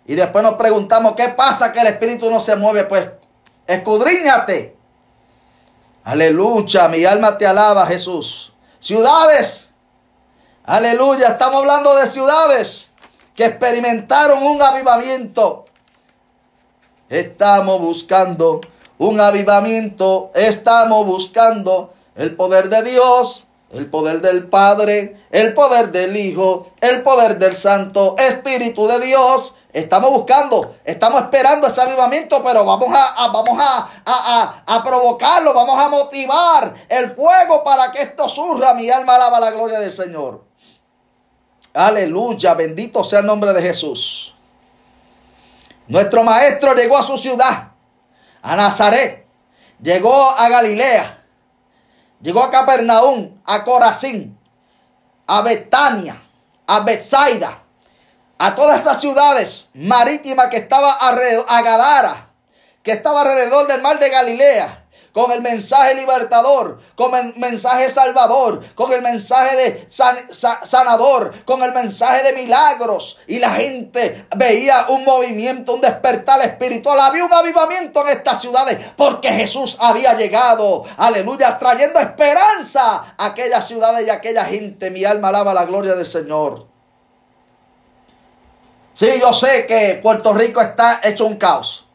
Y 0.07 0.15
después 0.15 0.43
nos 0.43 0.55
preguntamos, 0.55 1.13
¿qué 1.13 1.29
pasa 1.29 1.73
que 1.73 1.81
el 1.81 1.87
Espíritu 1.89 2.31
no 2.31 2.41
se 2.41 2.57
mueve? 2.57 2.85
Pues 2.85 3.09
escudriñate. 3.67 4.77
Aleluya, 6.05 6.89
mi 6.89 7.05
alma 7.05 7.37
te 7.37 7.47
alaba, 7.47 7.85
Jesús. 7.87 8.53
Ciudades. 8.81 9.71
Aleluya, 10.65 11.29
estamos 11.29 11.57
hablando 11.57 11.95
de 11.97 12.07
ciudades 12.07 12.91
que 13.35 13.45
experimentaron 13.45 14.43
un 14.43 14.63
avivamiento. 14.63 15.67
Estamos 17.09 17.81
buscando 17.81 18.61
un 18.99 19.21
avivamiento, 19.21 20.31
estamos 20.35 21.07
buscando 21.07 21.95
el 22.17 22.35
poder 22.37 22.69
de 22.69 22.83
Dios 22.83 23.48
el 23.71 23.91
poder 23.91 24.21
del 24.21 24.49
Padre, 24.49 25.27
el 25.31 25.53
poder 25.53 25.93
del 25.93 26.17
Hijo, 26.17 26.71
el 26.81 27.03
poder 27.03 27.39
del 27.39 27.55
Santo 27.55 28.17
Espíritu 28.19 28.87
de 28.87 29.01
Dios. 29.01 29.55
Estamos 29.73 30.11
buscando, 30.11 30.77
estamos 30.85 31.21
esperando 31.21 31.67
ese 31.67 31.83
avivamiento, 31.83 32.43
pero 32.43 32.65
vamos 32.65 32.89
a, 32.91 33.29
vamos 33.29 33.59
a, 33.61 34.63
a, 34.67 34.83
provocarlo, 34.83 35.53
vamos 35.53 35.79
a 35.79 35.89
motivar 35.89 36.75
el 36.89 37.11
fuego 37.11 37.63
para 37.63 37.93
que 37.93 38.01
esto 38.03 38.29
surja. 38.29 38.73
Mi 38.73 38.89
alma 38.89 39.17
alaba 39.17 39.39
la 39.39 39.51
gloria 39.51 39.79
del 39.79 39.93
Señor. 39.93 40.45
Aleluya, 41.75 42.55
bendito 42.55 43.05
sea 43.05 43.19
el 43.19 43.27
nombre 43.27 43.53
de 43.53 43.61
Jesús. 43.61 44.35
Nuestro 45.87 46.23
maestro 46.23 46.75
llegó 46.75 46.97
a 46.97 47.03
su 47.03 47.19
ciudad, 47.19 47.69
a 48.41 48.57
Nazaret, 48.57 49.27
llegó 49.81 50.31
a 50.31 50.49
Galilea 50.49 51.18
Llegó 52.21 52.43
a 52.43 52.51
Capernaum, 52.51 53.41
a 53.45 53.65
Corazín, 53.65 54.39
a 55.27 55.43
Betania, 55.43 56.21
a 56.67 56.81
Bethsaida, 56.81 57.63
a 58.39 58.55
todas 58.55 58.81
esas 58.81 59.01
ciudades 59.01 59.69
marítimas 59.75 60.49
que 60.49 60.57
estaba 60.57 60.93
alrededor, 60.93 61.47
a 61.49 61.63
Gadara, 61.63 62.31
que 62.83 62.93
estaba 62.93 63.23
alrededor 63.23 63.67
del 63.67 63.83
mar 63.83 63.99
de 63.99 64.09
Galilea. 64.09 64.85
Con 65.13 65.33
el 65.33 65.43
mensaje 65.43 65.95
libertador, 65.95 66.79
con 66.95 67.15
el 67.15 67.35
mensaje 67.37 67.91
salvador, 67.91 68.61
con 68.75 68.93
el 68.93 69.03
mensaje 69.03 69.57
de 69.57 69.89
sanador, 70.63 71.45
con 71.45 71.63
el 71.63 71.73
mensaje 71.73 72.23
de 72.23 72.33
milagros. 72.33 73.19
Y 73.27 73.39
la 73.39 73.51
gente 73.51 74.27
veía 74.37 74.87
un 74.89 75.05
movimiento, 75.05 75.75
un 75.75 75.81
despertar 75.81 76.41
espiritual. 76.43 77.01
Había 77.01 77.25
un 77.25 77.33
avivamiento 77.33 78.03
en 78.03 78.17
estas 78.17 78.41
ciudades 78.41 78.79
porque 78.97 79.29
Jesús 79.29 79.77
había 79.81 80.15
llegado, 80.15 80.85
aleluya, 80.97 81.59
trayendo 81.59 81.99
esperanza 82.01 83.15
a 83.17 83.27
aquellas 83.27 83.67
ciudades 83.67 84.07
y 84.07 84.11
a 84.11 84.15
aquella 84.15 84.45
gente. 84.45 84.91
Mi 84.91 85.05
alma 85.05 85.29
alaba 85.29 85.55
la 85.55 85.65
gloria 85.65 85.95
del 85.95 86.07
Señor. 86.07 86.67
Sí, 88.95 89.07
yo 89.21 89.33
sé 89.33 89.65
que 89.67 90.01
Puerto 90.03 90.33
Rico 90.33 90.61
está 90.61 91.01
hecho 91.05 91.25
un 91.25 91.37
caos. 91.37 91.88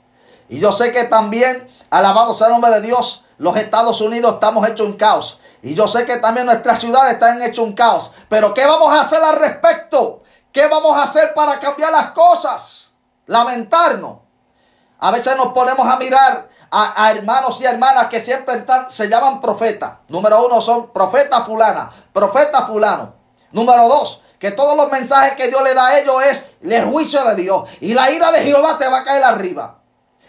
Y 0.50 0.60
yo 0.60 0.72
sé 0.72 0.92
que 0.92 1.06
también, 1.06 1.68
alabado 1.90 2.34
sea 2.34 2.48
el 2.48 2.54
nombre 2.54 2.72
de 2.72 2.82
Dios, 2.82 3.24
los 3.38 3.56
Estados 3.58 4.02
Unidos 4.02 4.36
estamos 4.36 4.68
hechos 4.68 4.88
un 4.88 4.94
caos. 4.94 5.40
Y 5.62 5.76
yo 5.76 5.88
sé 5.88 6.06
que 6.06 6.18
también 6.18 6.46
nuestras 6.46 6.80
ciudades 6.80 7.14
están 7.14 7.42
hechas 7.42 7.60
un 7.60 7.74
caos. 7.74 8.12
Pero 8.30 8.54
¿qué 8.54 8.66
vamos 8.66 8.90
a 8.90 9.02
hacer 9.02 9.24
al 9.24 9.38
respecto? 9.38 10.24
¿Qué 10.52 10.68
vamos 10.68 10.96
a 10.98 11.04
hacer 11.04 11.34
para 11.34 11.60
cambiar 11.60 11.92
las 11.92 12.12
cosas? 12.12 12.92
Lamentarnos. 13.26 14.20
A 15.00 15.12
veces 15.12 15.36
nos 15.36 15.54
ponemos 15.54 15.86
a 15.88 15.98
mirar 15.98 16.50
a, 16.72 17.12
hermanos 17.12 17.62
y 17.62 17.66
hermanas 17.66 18.08
que 18.08 18.20
siempre 18.20 18.56
están, 18.56 18.90
se 18.90 19.08
llaman 19.08 19.42
profetas. 19.42 19.94
Número 20.08 20.46
uno 20.46 20.62
son 20.62 20.92
profeta 20.92 21.44
fulana, 21.44 21.92
profeta 22.12 22.66
fulano. 22.66 23.14
Número 23.52 23.88
dos, 23.88 24.22
que 24.40 24.52
todos 24.52 24.76
los 24.76 24.92
mensajes 24.92 25.34
que 25.34 25.50
Dios 25.50 25.62
le 25.62 25.74
da 25.74 25.88
a 25.88 26.00
ellos 26.00 26.24
es 26.24 26.46
el 26.62 26.86
juicio 26.86 27.24
de 27.26 27.36
Dios. 27.36 27.70
Y 27.80 27.94
la 27.94 28.10
ira 28.12 28.32
de 28.32 28.42
Jehová 28.42 28.78
te 28.78 28.88
va 28.88 29.00
a 29.00 29.04
caer 29.04 29.24
arriba. 29.24 29.83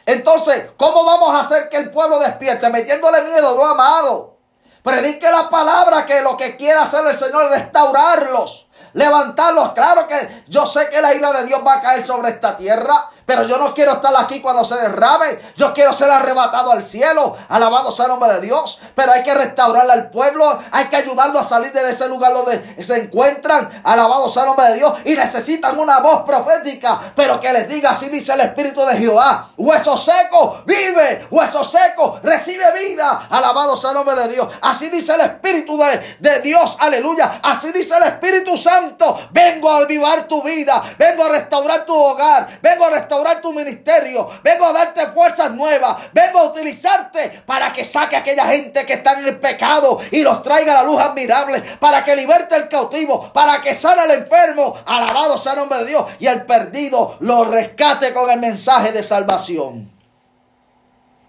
Entonces, 0.07 0.71
¿cómo 0.77 1.05
vamos 1.05 1.31
a 1.31 1.41
hacer 1.41 1.69
que 1.69 1.79
el 1.79 1.91
pueblo 1.91 2.19
despierte? 2.19 2.69
Metiéndole 2.71 3.23
miedo, 3.23 3.57
no 3.57 3.67
amado. 3.67 4.37
Predique 4.83 5.31
la 5.31 5.49
palabra 5.49 6.05
que 6.05 6.21
lo 6.21 6.37
que 6.37 6.57
quiere 6.57 6.79
hacer 6.79 7.07
el 7.07 7.15
Señor 7.15 7.45
es 7.45 7.61
restaurarlos, 7.63 8.69
levantarlos. 8.93 9.73
Claro 9.73 10.07
que 10.07 10.45
yo 10.47 10.67
sé 10.67 10.91
que 10.91 11.01
la 11.01 11.15
ira 11.15 11.33
de 11.33 11.45
Dios 11.47 11.63
va 11.67 11.75
a 11.75 11.81
caer 11.81 12.05
sobre 12.05 12.29
esta 12.31 12.55
tierra. 12.57 13.09
Pero 13.27 13.45
yo 13.45 13.59
no 13.59 13.73
quiero 13.73 13.93
estar 13.93 14.15
aquí 14.17 14.41
cuando 14.41 14.65
se 14.65 14.77
derrame. 14.77 15.39
Yo 15.57 15.73
quiero 15.73 15.93
ser 15.93 16.11
arrebatado 16.11 16.73
al 16.73 16.83
cielo. 16.83 17.37
Alabado 17.49 17.91
sea 17.91 18.07
el 18.07 18.13
nombre 18.13 18.33
de 18.35 18.41
Dios. 18.43 18.81
Pero 18.95 19.13
hay 19.13 19.23
que 19.23 19.35
restaurarle 19.35 19.93
al 19.93 20.11
pueblo. 20.11 20.59
Hay 20.71 20.87
que 20.87 20.97
ayudarlo 20.97 21.39
a 21.39 21.45
salir 21.45 21.73
de 21.73 21.89
ese 21.89 22.09
lugar 22.09 22.35
donde 22.35 22.85
se 22.85 22.99
encuentran. 22.99 23.83
Alabado 23.85 24.29
sea 24.29 24.43
el 24.43 24.49
nombre 24.49 24.69
de 24.69 24.75
Dios. 24.75 24.93
Y 25.05 25.15
necesitan 25.15 25.79
una 25.79 26.01
voz 26.01 26.23
profética. 26.23 27.01
Pero 27.17 27.41
que 27.41 27.53
les 27.53 27.69
diga, 27.69 27.91
así 27.91 28.09
dice 28.11 28.35
el 28.35 28.41
Espíritu 28.41 28.85
de 28.85 28.97
Jehová. 28.97 29.51
Hueso 29.57 29.97
seco, 29.97 30.63
vive. 30.67 31.27
Hueso 31.31 31.65
seco, 31.65 32.21
recibe 32.23 32.65
vida. 32.73 33.27
Alabado 33.31 33.77
sea 33.77 33.91
el 33.91 33.97
nombre 33.97 34.17
de 34.17 34.29
Dios. 34.29 34.49
Así 34.61 34.91
dice 34.91 35.15
el 35.15 35.23
Espíritu 35.23 35.79
de, 35.79 36.17
de 36.19 36.41
Dios. 36.41 36.77
Aleluya. 36.79 37.41
Así 37.43 37.73
dice 37.73 37.97
el 37.97 38.03
Espíritu 38.03 38.57
Santo. 38.59 39.19
Vengo 39.31 39.71
a 39.71 39.79
avivar 39.79 40.29
tu 40.29 40.43
vida. 40.43 40.83
Vengo 40.99 41.25
a 41.25 41.29
restaurar 41.31 41.87
tu 41.87 41.95
hogar. 41.95 42.59
Vengo 42.61 42.85
a 42.85 42.91
restaurar 42.91 43.14
tu 43.41 43.53
ministerio. 43.53 44.29
Vengo 44.43 44.65
a 44.65 44.73
darte 44.73 45.07
fuerzas 45.09 45.53
nuevas. 45.53 45.97
Vengo 46.13 46.39
a 46.39 46.45
utilizarte 46.45 47.43
para 47.47 47.73
que 47.73 47.85
saque 47.85 48.17
a 48.17 48.21
aquella 48.21 48.47
gente 48.47 48.85
que 48.87 48.95
está 48.95 49.19
en 49.19 49.27
el 49.27 49.39
pecado 49.39 50.01
y 50.11 50.23
los 50.23 50.43
traiga 50.43 50.79
a 50.79 50.83
la 50.83 50.89
luz 50.89 51.01
admirable. 51.01 51.63
Para 51.79 52.03
que 52.03 52.17
liberte 52.17 52.57
el 52.57 52.69
cautivo. 52.69 53.33
Para 53.33 53.61
que 53.61 53.75
sane 53.75 54.03
al 54.03 54.11
enfermo. 54.11 54.77
Alabado 54.87 55.37
sea 55.39 55.53
el 55.53 55.59
nombre 55.61 55.79
de 55.81 55.87
Dios. 55.87 56.05
Y 56.19 56.27
al 56.27 56.45
perdido 56.47 57.17
lo 57.21 57.45
rescate 57.45 58.13
con 58.13 58.31
el 58.31 58.41
mensaje 58.41 58.93
de 58.93 59.03
salvación. 59.03 59.93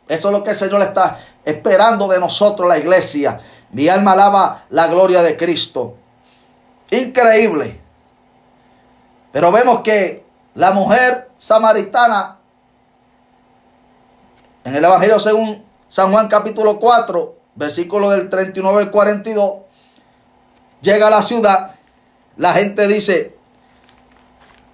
Eso 0.07 0.27
es 0.27 0.31
lo 0.31 0.43
que 0.43 0.51
el 0.51 0.55
Señor 0.55 0.81
está 0.83 1.19
esperando 1.43 2.07
de 2.07 2.19
nosotros, 2.19 2.67
la 2.67 2.77
iglesia. 2.77 3.39
Mi 3.71 3.89
alma 3.89 4.11
alaba 4.13 4.65
la 4.69 4.87
gloria 4.87 5.23
de 5.23 5.35
Cristo. 5.35 5.97
Increíble. 6.91 7.81
Pero 9.31 9.51
vemos 9.51 9.81
que 9.81 10.24
la 10.55 10.71
mujer 10.71 11.29
samaritana, 11.37 12.39
en 14.63 14.75
el 14.75 14.83
Evangelio 14.83 15.19
según 15.19 15.63
San 15.89 16.11
Juan 16.11 16.27
capítulo 16.27 16.79
4, 16.79 17.35
versículo 17.55 18.09
del 18.09 18.29
39 18.29 18.83
al 18.83 18.91
42, 18.91 19.53
llega 20.81 21.07
a 21.07 21.09
la 21.09 21.21
ciudad, 21.21 21.75
la 22.37 22.53
gente 22.53 22.87
dice, 22.87 23.37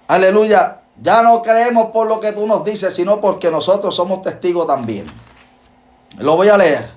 aleluya, 0.06 0.82
ya 1.00 1.22
no 1.22 1.42
creemos 1.42 1.90
por 1.90 2.06
lo 2.06 2.20
que 2.20 2.32
tú 2.32 2.46
nos 2.46 2.64
dices, 2.64 2.94
sino 2.94 3.20
porque 3.20 3.50
nosotros 3.50 3.94
somos 3.94 4.22
testigos 4.22 4.68
también. 4.68 5.06
Lo 6.18 6.36
voy 6.36 6.48
a 6.48 6.56
leer. 6.56 6.90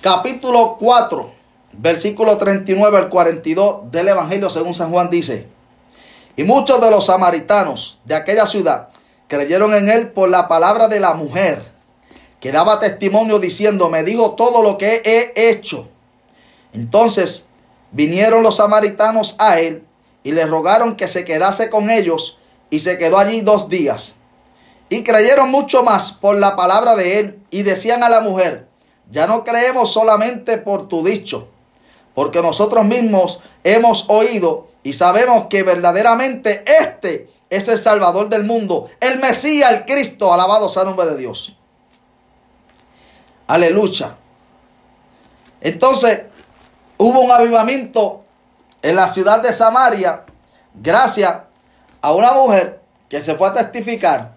Capítulo 0.00 0.76
4, 0.78 1.32
versículo 1.72 2.38
39 2.38 2.96
al 2.96 3.08
42 3.08 3.90
del 3.90 4.08
Evangelio 4.08 4.48
según 4.50 4.74
San 4.74 4.90
Juan 4.90 5.10
dice, 5.10 5.57
y 6.38 6.44
muchos 6.44 6.80
de 6.80 6.88
los 6.88 7.06
samaritanos 7.06 7.98
de 8.04 8.14
aquella 8.14 8.46
ciudad 8.46 8.90
creyeron 9.26 9.74
en 9.74 9.88
él 9.88 10.12
por 10.12 10.28
la 10.28 10.46
palabra 10.46 10.86
de 10.86 11.00
la 11.00 11.12
mujer, 11.12 11.64
que 12.38 12.52
daba 12.52 12.78
testimonio 12.78 13.40
diciendo, 13.40 13.88
me 13.88 14.04
dijo 14.04 14.36
todo 14.36 14.62
lo 14.62 14.78
que 14.78 15.02
he 15.04 15.48
hecho. 15.50 15.88
Entonces 16.72 17.46
vinieron 17.90 18.44
los 18.44 18.58
samaritanos 18.58 19.34
a 19.40 19.58
él 19.58 19.84
y 20.22 20.30
le 20.30 20.46
rogaron 20.46 20.94
que 20.94 21.08
se 21.08 21.24
quedase 21.24 21.70
con 21.70 21.90
ellos 21.90 22.38
y 22.70 22.78
se 22.78 22.98
quedó 22.98 23.18
allí 23.18 23.40
dos 23.40 23.68
días. 23.68 24.14
Y 24.90 25.02
creyeron 25.02 25.50
mucho 25.50 25.82
más 25.82 26.12
por 26.12 26.36
la 26.36 26.54
palabra 26.54 26.94
de 26.94 27.18
él 27.18 27.42
y 27.50 27.64
decían 27.64 28.04
a 28.04 28.08
la 28.08 28.20
mujer, 28.20 28.68
ya 29.10 29.26
no 29.26 29.42
creemos 29.42 29.92
solamente 29.92 30.56
por 30.56 30.86
tu 30.86 31.04
dicho, 31.04 31.48
porque 32.18 32.42
nosotros 32.42 32.84
mismos 32.84 33.38
hemos 33.62 34.06
oído 34.08 34.66
y 34.82 34.92
sabemos 34.92 35.46
que 35.48 35.62
verdaderamente 35.62 36.64
este 36.66 37.30
es 37.48 37.68
el 37.68 37.78
Salvador 37.78 38.28
del 38.28 38.42
mundo, 38.42 38.90
el 38.98 39.20
Mesías, 39.20 39.70
el 39.70 39.84
Cristo, 39.84 40.34
alabado 40.34 40.68
sea 40.68 40.82
el 40.82 40.88
nombre 40.88 41.06
de 41.06 41.16
Dios. 41.16 41.54
Aleluya. 43.46 44.16
Entonces, 45.60 46.22
hubo 46.96 47.20
un 47.20 47.30
avivamiento 47.30 48.24
en 48.82 48.96
la 48.96 49.06
ciudad 49.06 49.40
de 49.40 49.52
Samaria 49.52 50.24
gracias 50.74 51.36
a 52.00 52.12
una 52.14 52.32
mujer 52.32 52.80
que 53.08 53.22
se 53.22 53.36
fue 53.36 53.46
a 53.46 53.54
testificar. 53.54 54.34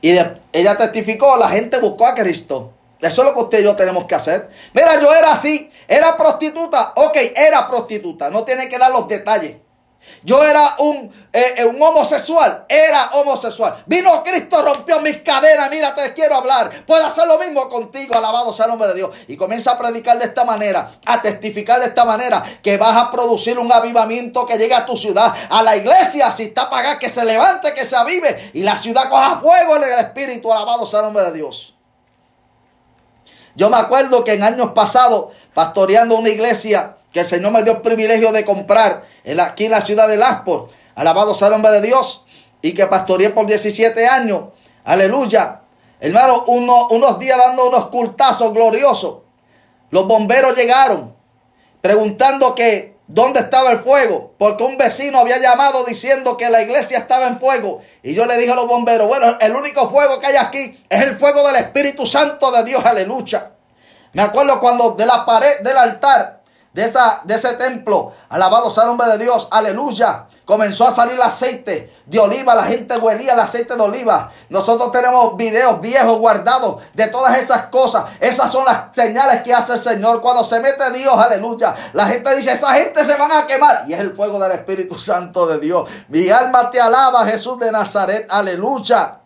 Y 0.00 0.10
ella 0.52 0.78
testificó, 0.78 1.36
la 1.38 1.48
gente 1.48 1.80
buscó 1.80 2.06
a 2.06 2.14
Cristo. 2.14 2.70
Eso 3.00 3.22
es 3.22 3.28
lo 3.28 3.34
que 3.34 3.40
usted 3.40 3.60
y 3.60 3.64
yo 3.64 3.76
tenemos 3.76 4.04
que 4.04 4.14
hacer. 4.14 4.50
Mira, 4.72 5.00
yo 5.00 5.12
era 5.14 5.32
así, 5.32 5.70
era 5.86 6.16
prostituta. 6.16 6.92
Ok, 6.96 7.16
era 7.36 7.66
prostituta, 7.68 8.30
no 8.30 8.44
tiene 8.44 8.68
que 8.68 8.78
dar 8.78 8.90
los 8.90 9.06
detalles. 9.06 9.56
Yo 10.22 10.42
era 10.42 10.76
un, 10.78 11.12
eh, 11.32 11.54
eh, 11.58 11.64
un, 11.64 11.80
homosexual, 11.80 12.64
era 12.68 13.10
homosexual. 13.14 13.82
Vino 13.86 14.22
Cristo, 14.22 14.62
rompió 14.62 15.00
mis 15.00 15.18
cadenas. 15.18 15.70
Mira, 15.70 15.94
te 15.94 16.12
quiero 16.12 16.36
hablar. 16.36 16.84
Puedo 16.86 17.04
hacer 17.04 17.26
lo 17.26 17.38
mismo 17.38 17.68
contigo, 17.68 18.16
alabado 18.16 18.52
sea 18.52 18.66
el 18.66 18.70
nombre 18.70 18.88
de 18.88 18.94
Dios. 18.94 19.10
Y 19.26 19.36
comienza 19.36 19.72
a 19.72 19.78
predicar 19.78 20.18
de 20.18 20.26
esta 20.26 20.44
manera, 20.44 20.98
a 21.04 21.22
testificar 21.22 21.80
de 21.80 21.86
esta 21.86 22.04
manera, 22.04 22.42
que 22.62 22.76
vas 22.76 22.96
a 22.96 23.10
producir 23.10 23.58
un 23.58 23.72
avivamiento 23.72 24.46
que 24.46 24.56
llegue 24.58 24.74
a 24.74 24.86
tu 24.86 24.96
ciudad, 24.96 25.34
a 25.48 25.62
la 25.62 25.76
iglesia. 25.76 26.32
Si 26.32 26.44
está 26.44 26.62
apagada, 26.62 26.98
que 26.98 27.08
se 27.08 27.24
levante, 27.24 27.74
que 27.74 27.84
se 27.84 27.96
avive 27.96 28.50
y 28.54 28.62
la 28.62 28.76
ciudad 28.76 29.08
coja 29.08 29.40
fuego 29.40 29.76
en 29.76 29.84
el 29.84 29.98
Espíritu, 29.98 30.52
alabado 30.52 30.86
sea 30.86 31.00
el 31.00 31.06
nombre 31.06 31.24
de 31.24 31.32
Dios. 31.32 31.77
Yo 33.58 33.68
me 33.70 33.76
acuerdo 33.76 34.22
que 34.22 34.34
en 34.34 34.44
años 34.44 34.70
pasados, 34.72 35.32
pastoreando 35.52 36.16
una 36.16 36.28
iglesia 36.28 36.96
que 37.12 37.20
el 37.20 37.26
Señor 37.26 37.50
me 37.50 37.64
dio 37.64 37.72
el 37.72 37.80
privilegio 37.80 38.30
de 38.30 38.44
comprar 38.44 39.02
aquí 39.40 39.64
en 39.64 39.72
la 39.72 39.80
ciudad 39.80 40.06
de 40.06 40.16
Laspor, 40.16 40.68
alabado 40.94 41.34
sea 41.34 41.48
el 41.48 41.54
nombre 41.54 41.72
de 41.72 41.80
Dios, 41.80 42.24
y 42.62 42.72
que 42.72 42.86
pastoreé 42.86 43.30
por 43.30 43.46
17 43.46 44.06
años, 44.06 44.50
aleluya. 44.84 45.62
Hermano, 45.98 46.44
unos 46.46 47.18
días 47.18 47.36
dando 47.36 47.68
unos 47.68 47.86
cultazos 47.86 48.54
gloriosos. 48.54 49.22
Los 49.90 50.06
bomberos 50.06 50.56
llegaron 50.56 51.16
preguntando 51.80 52.54
que 52.54 52.96
dónde 53.08 53.40
estaba 53.40 53.72
el 53.72 53.80
fuego, 53.80 54.34
porque 54.38 54.62
un 54.62 54.76
vecino 54.78 55.18
había 55.18 55.38
llamado 55.38 55.82
diciendo 55.84 56.36
que 56.36 56.48
la 56.50 56.62
iglesia 56.62 56.98
estaba 56.98 57.26
en 57.26 57.40
fuego. 57.40 57.80
Y 58.02 58.14
yo 58.14 58.26
le 58.26 58.36
dije 58.36 58.52
a 58.52 58.54
los 58.54 58.68
bomberos, 58.68 59.08
bueno, 59.08 59.36
el 59.40 59.56
único 59.56 59.90
fuego 59.90 60.20
que 60.20 60.28
hay 60.28 60.36
aquí 60.36 60.78
es 60.88 61.02
el 61.02 61.18
fuego 61.18 61.44
del 61.46 61.56
Espíritu 61.56 62.06
Santo 62.06 62.52
de 62.52 62.62
Dios, 62.64 62.84
aleluya. 62.84 63.50
Me 64.12 64.22
acuerdo 64.22 64.60
cuando 64.60 64.92
de 64.92 65.06
la 65.06 65.26
pared 65.26 65.60
del 65.60 65.76
altar 65.76 66.37
de, 66.72 66.84
esa, 66.84 67.22
de 67.24 67.34
ese 67.34 67.54
templo, 67.54 68.12
alabado 68.28 68.70
sea 68.70 68.84
el 68.84 68.90
nombre 68.90 69.08
de 69.08 69.18
Dios, 69.18 69.48
aleluya, 69.50 70.26
comenzó 70.44 70.86
a 70.86 70.90
salir 70.90 71.14
el 71.14 71.22
aceite 71.22 71.92
de 72.06 72.18
oliva, 72.18 72.54
la 72.54 72.64
gente 72.64 72.96
huelía 72.98 73.32
el 73.32 73.40
aceite 73.40 73.74
de 73.74 73.82
oliva. 73.82 74.30
Nosotros 74.48 74.92
tenemos 74.92 75.36
videos 75.36 75.80
viejos 75.80 76.18
guardados 76.18 76.82
de 76.94 77.06
todas 77.08 77.38
esas 77.38 77.66
cosas. 77.66 78.04
Esas 78.20 78.50
son 78.50 78.64
las 78.64 78.94
señales 78.94 79.42
que 79.42 79.52
hace 79.52 79.74
el 79.74 79.78
Señor. 79.78 80.20
Cuando 80.20 80.44
se 80.44 80.60
mete 80.60 80.90
Dios, 80.90 81.14
aleluya, 81.18 81.74
la 81.92 82.06
gente 82.06 82.34
dice, 82.36 82.52
esa 82.52 82.72
gente 82.74 83.04
se 83.04 83.16
van 83.16 83.32
a 83.32 83.46
quemar. 83.46 83.84
Y 83.86 83.92
es 83.92 84.00
el 84.00 84.14
fuego 84.14 84.38
del 84.38 84.52
Espíritu 84.52 84.98
Santo 84.98 85.46
de 85.46 85.58
Dios. 85.58 85.88
Mi 86.08 86.28
alma 86.30 86.70
te 86.70 86.80
alaba, 86.80 87.26
Jesús 87.26 87.58
de 87.58 87.70
Nazaret, 87.72 88.26
aleluya. 88.30 89.18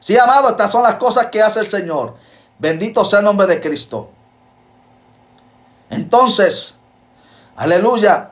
Sí, 0.00 0.18
amado, 0.18 0.48
estas 0.48 0.70
son 0.70 0.82
las 0.82 0.94
cosas 0.94 1.26
que 1.26 1.42
hace 1.42 1.60
el 1.60 1.66
Señor. 1.66 2.16
Bendito 2.58 3.04
sea 3.04 3.20
el 3.20 3.24
nombre 3.24 3.46
de 3.46 3.60
Cristo. 3.60 4.10
Entonces, 5.90 6.76
aleluya, 7.56 8.30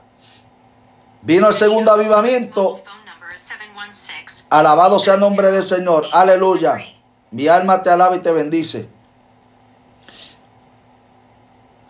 vino 1.23 1.49
el 1.49 1.55
segundo 1.55 1.93
avivamiento. 1.93 2.81
Alabado 4.51 4.99
sea 4.99 5.15
el 5.15 5.21
nombre 5.21 5.51
del 5.51 5.63
Señor. 5.63 6.07
Aleluya. 6.13 6.79
Mi 7.31 7.49
alma 7.49 7.83
te 7.83 7.91
alaba 7.91 8.17
y 8.17 8.21
te 8.21 8.33
bendice. 8.33 8.89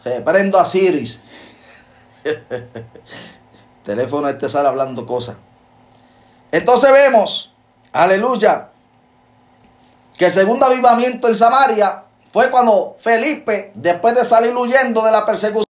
Reprendo 0.05 0.59
a 0.59 0.67
Siris. 0.67 1.21
Teléfono 3.85 4.29
este 4.29 4.49
sale 4.49 4.69
hablando 4.69 5.07
cosas. 5.07 5.37
Entonces 6.51 6.91
vemos, 6.93 7.53
aleluya, 7.93 8.71
que 10.17 10.27
el 10.27 10.31
segundo 10.31 10.67
avivamiento 10.67 11.29
en 11.29 11.35
Samaria 11.35 12.05
fue 12.33 12.51
cuando 12.51 12.97
Felipe, 12.99 13.73
después 13.75 14.15
de 14.15 14.25
salir 14.25 14.55
huyendo 14.55 15.05
de 15.05 15.11
la 15.11 15.25
persecución, 15.25 15.65